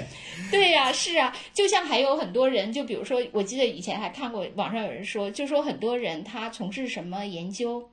[0.50, 7.90] 对呀，是啊，就像还有很多人，就比如说，我记得以前还看过网上有人说，就说很多人他从事什么研究，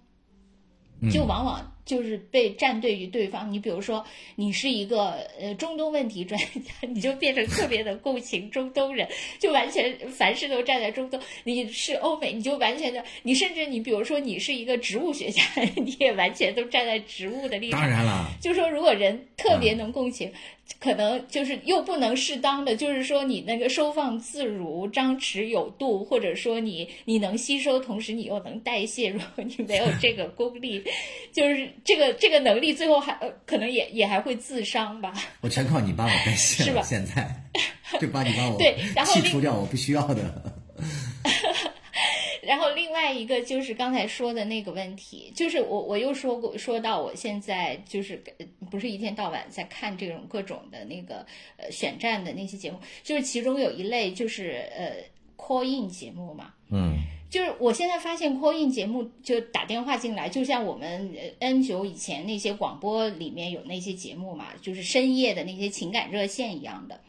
[1.10, 1.73] 就往往。
[1.85, 4.05] 就是被站队于对方，你比如说，
[4.36, 9.06] 你是一个呃中东问题专家，你就变成特别的共情中东人，
[9.39, 11.20] 就完全凡事都站在中东。
[11.44, 15.43] 你是欧美，你就完全的，你甚至你比如说你是一个植物学家，
[15.77, 17.81] 你也完全都站在植物的立场。
[17.81, 20.32] 当然了，就说如果人特别能共情，
[20.81, 29.11] 可能就是又不能适当的，就是说你那个收放自如、张弛有度，或者说你你能吸收，同时你又能代谢。
[29.11, 30.82] 如果你没有这个功力，
[31.31, 31.73] 就是。
[31.84, 35.12] 这个这个能力最后还呃可能也也还会自伤吧。
[35.40, 36.82] 我全靠你帮我代谢是吧？
[36.82, 37.28] 现在
[38.01, 40.52] 就帮你帮我对，然后剔除掉我不需要的。
[42.46, 48.22] 然后另外一个就是刚才说的那个问题，就是我我又说过说到我现在就是
[48.70, 51.24] 不是一天到晚在看这种各种的那个
[51.56, 54.96] 呃选战的那些节目，就是其中有一类就是呃
[55.38, 57.02] call in 节目嘛，嗯。
[57.35, 67.01] 就是我现在发现 call in 节目就打电话进来，就像我们 N 九以前那些广播里面有那些节目嘛，就是深夜的那些情感热线一样的。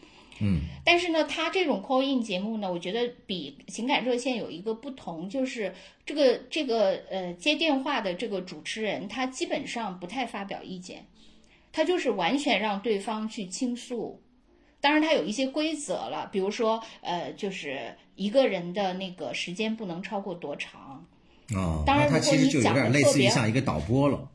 [0.41, 0.61] 嗯。
[0.83, 5.75] 但是呢，他这种 call in 节目呢，我觉得比情感热线有一个不同，就是
[6.07, 11.05] 这个这个呃接电话的这个主持人，他基本上不太发表意见，
[11.71, 14.19] 他就是完全让对方去倾诉。
[14.85, 17.95] 当然，它有一些规则了，比如说呃，就是。
[18.17, 21.05] 一个人的那个时间不能超过多长？
[21.53, 24.29] 哦，当然，他其实就有点类似于像一个导播了。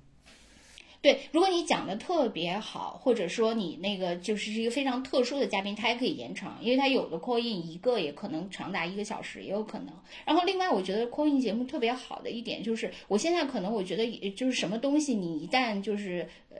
[1.00, 9.94] 对，如果你讲的特别好，或者说你那个就是一个非常特殊的嘉宾，他也可以延长，因为他有的 call in 一个也可能长达一个小时，也有可能。
[10.26, 16.56] 然后另外，我觉得 call in 节目特别好的一点就是，我现在可能我觉得也就是什么东西，你一旦就是呃。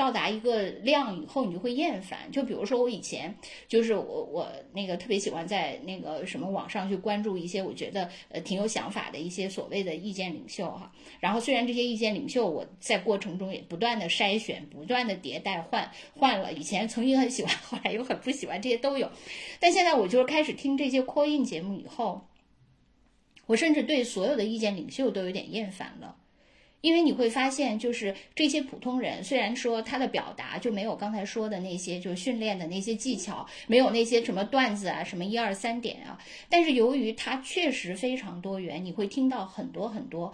[0.00, 2.20] 到达一个量以后，你就会厌烦。
[2.32, 3.36] 就比如说，我以前
[3.68, 10.90] 就是我我那个特别喜欢在那个什么网上去关注一些我觉得呃挺有想法的一些所谓的意见领袖哈。
[11.20, 19.10] 然后虽然这些意见领袖我在过程中也不断的筛选、不断的迭代换换了，以前曾经很喜欢，后来又很不喜欢，这些都有。
[19.58, 22.26] 但现在我就是开始听这些扩印节目以后，
[23.44, 26.16] 我甚至对所有的意见领袖都有点厌烦了。
[26.80, 40.32] 因为你会发现，就是这些普通人，虽然说他的表达就没有刚才说的那些，就训练的那些技巧，没有那些什么段子啊，什么一二三点啊，但是由于他确实非常多元，你会听到很多很多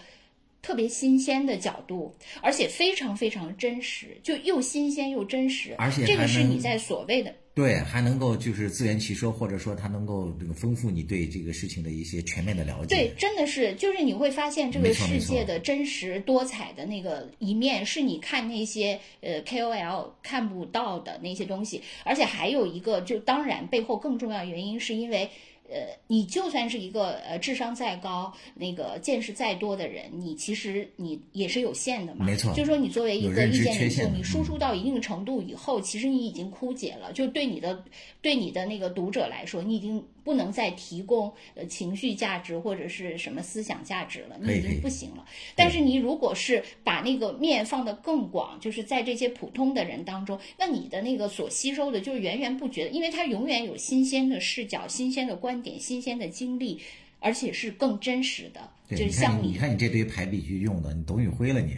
[0.62, 7.34] 特别新鲜的角度，而且非常非常真实，就又新鲜又真实，而且这个是你在所谓的。
[7.56, 12.94] 对，还能够就是自圆其说，或者说它能够这个丰富你对这个事情的一些全面的了解。
[12.94, 21.80] 对，真的是，就是你会发现这个世界的真实多彩的那个一面，是你看那些呃 KOL 看不到的那些东西。
[22.04, 25.30] 而且还有一个，就当然背后更重要原因，是因为
[25.70, 32.24] 呃，你就算是一个呃智商再高、那个见识再多的人，你其实你也是有限的嘛。
[32.24, 37.12] 没错就是说你作为一个意见领袖，你输嗯出到一定程度以后，其实你已经枯竭了。
[37.12, 37.82] 就对你的
[38.20, 45.24] 对你的那个读者来说，你已经不能再提供呃情绪价值或者是什么思想价值了，你已经不行了。
[45.54, 56.80] 但是你如果是把那个面放得更广，就是在这些普通的人当中，那你的那个所吸收的就是源源不绝的，因为他永远有新鲜的视角、新鲜的观点、新鲜的经历，
[57.20, 61.76] 而且是更真实的，就是像你看你，你看你这堆排比句用的，你董宇辉了你。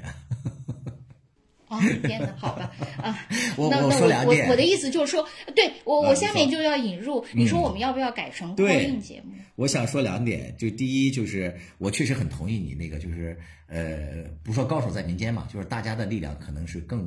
[1.68, 2.72] 啊，天哪， 好吧，
[3.02, 3.26] 啊，
[3.56, 3.86] 我那那
[4.24, 9.32] 我我我的意思就是说，对我我下面就要引入，你说嗯我们要不要改成对播音节目？
[9.56, 13.36] 我想说两点，就第一就是我确实很同意你那个，就是
[13.66, 17.00] 呃，不说高手在民间嘛，就是大家的力量可能是更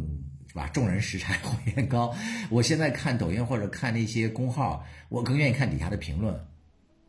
[0.48, 2.14] 是吧，众人拾柴火焰高。
[2.50, 6.38] 我现在看抖音或者看那些公号，我更愿意看底下的评论，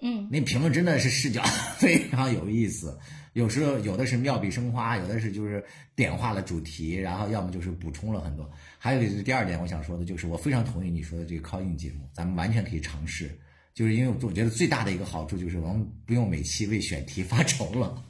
[0.00, 1.42] 嗯，那评论真的是视角
[1.76, 2.96] 非常有意思，
[3.32, 5.64] 有时候有的是妙笔生花，有的是就是
[5.94, 8.50] 点化了主题，然后要么就是补充了很多。
[8.78, 13.38] 还有就是第二点，我想说的就是，我非常同意你说的这个 call in 节目，咱们完全可以尝试。
[13.74, 18.04] 就是因为我觉得最大的一个好处就是我们不用每期为选题发愁了。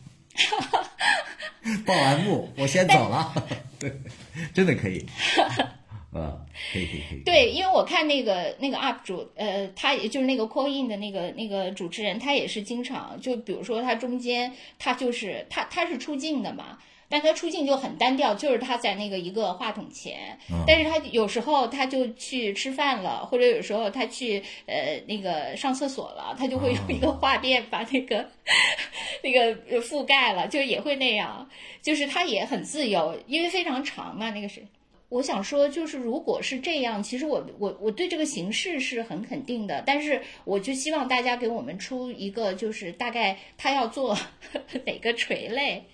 [1.86, 3.32] 报完幕，我先走了。
[3.78, 3.92] 对，
[4.52, 5.06] 真的可以。
[6.12, 6.40] 呃，
[6.72, 7.22] 可以可以。
[7.24, 16.78] 对，因为我看那个那个 UP 主，呃，他也就是那个 call in 的那个那个主持人，他也是经常就比如说他中间他就是他他是出镜的嘛。
[17.08, 28.26] 但他出镜就很单调，就是他在那个一个话筒前，嗯但是他有时候他就去吃饭了，或者有时候他去呃那个上厕所了，他就会用一个画面把那个、
[29.22, 31.46] 那个呃覆盖了，就也会那样，
[31.82, 34.62] 就是他也很自由，因为非常长嘛，那个是。
[35.12, 44.16] 我想说，就是如果是这样，其实我我我对这个形式是很肯定的，但是我就希望大家给我们出一个，就是大概他要做
[44.86, 45.84] 哪个垂类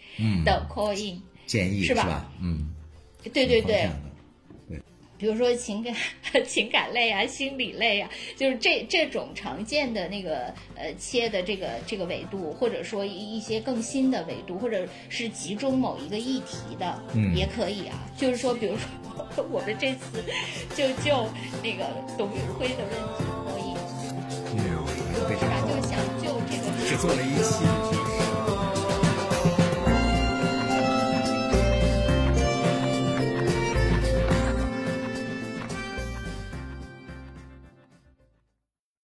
[0.44, 2.32] 的 call in，、建议是吧吧？
[2.40, 2.72] 嗯，
[3.32, 3.88] 对对对，
[5.18, 5.94] 比如说情感
[6.46, 18.06] 情感类啊、心理类啊，就是这这种常见的那个呃切的这个这个维度，或者说一一些更新的维度，或者是集中某一个议题的，嗯也可以啊。
[18.16, 18.76] 就是说，比如
[19.34, 20.22] 说 我们这次
[20.76, 21.28] 就就
[21.62, 21.84] 那个
[22.16, 23.74] 董宇辉的问题可以，
[24.54, 24.58] 嗯，
[25.28, 25.60] 被是吧？
[25.66, 28.27] 就想就这个只做了一期。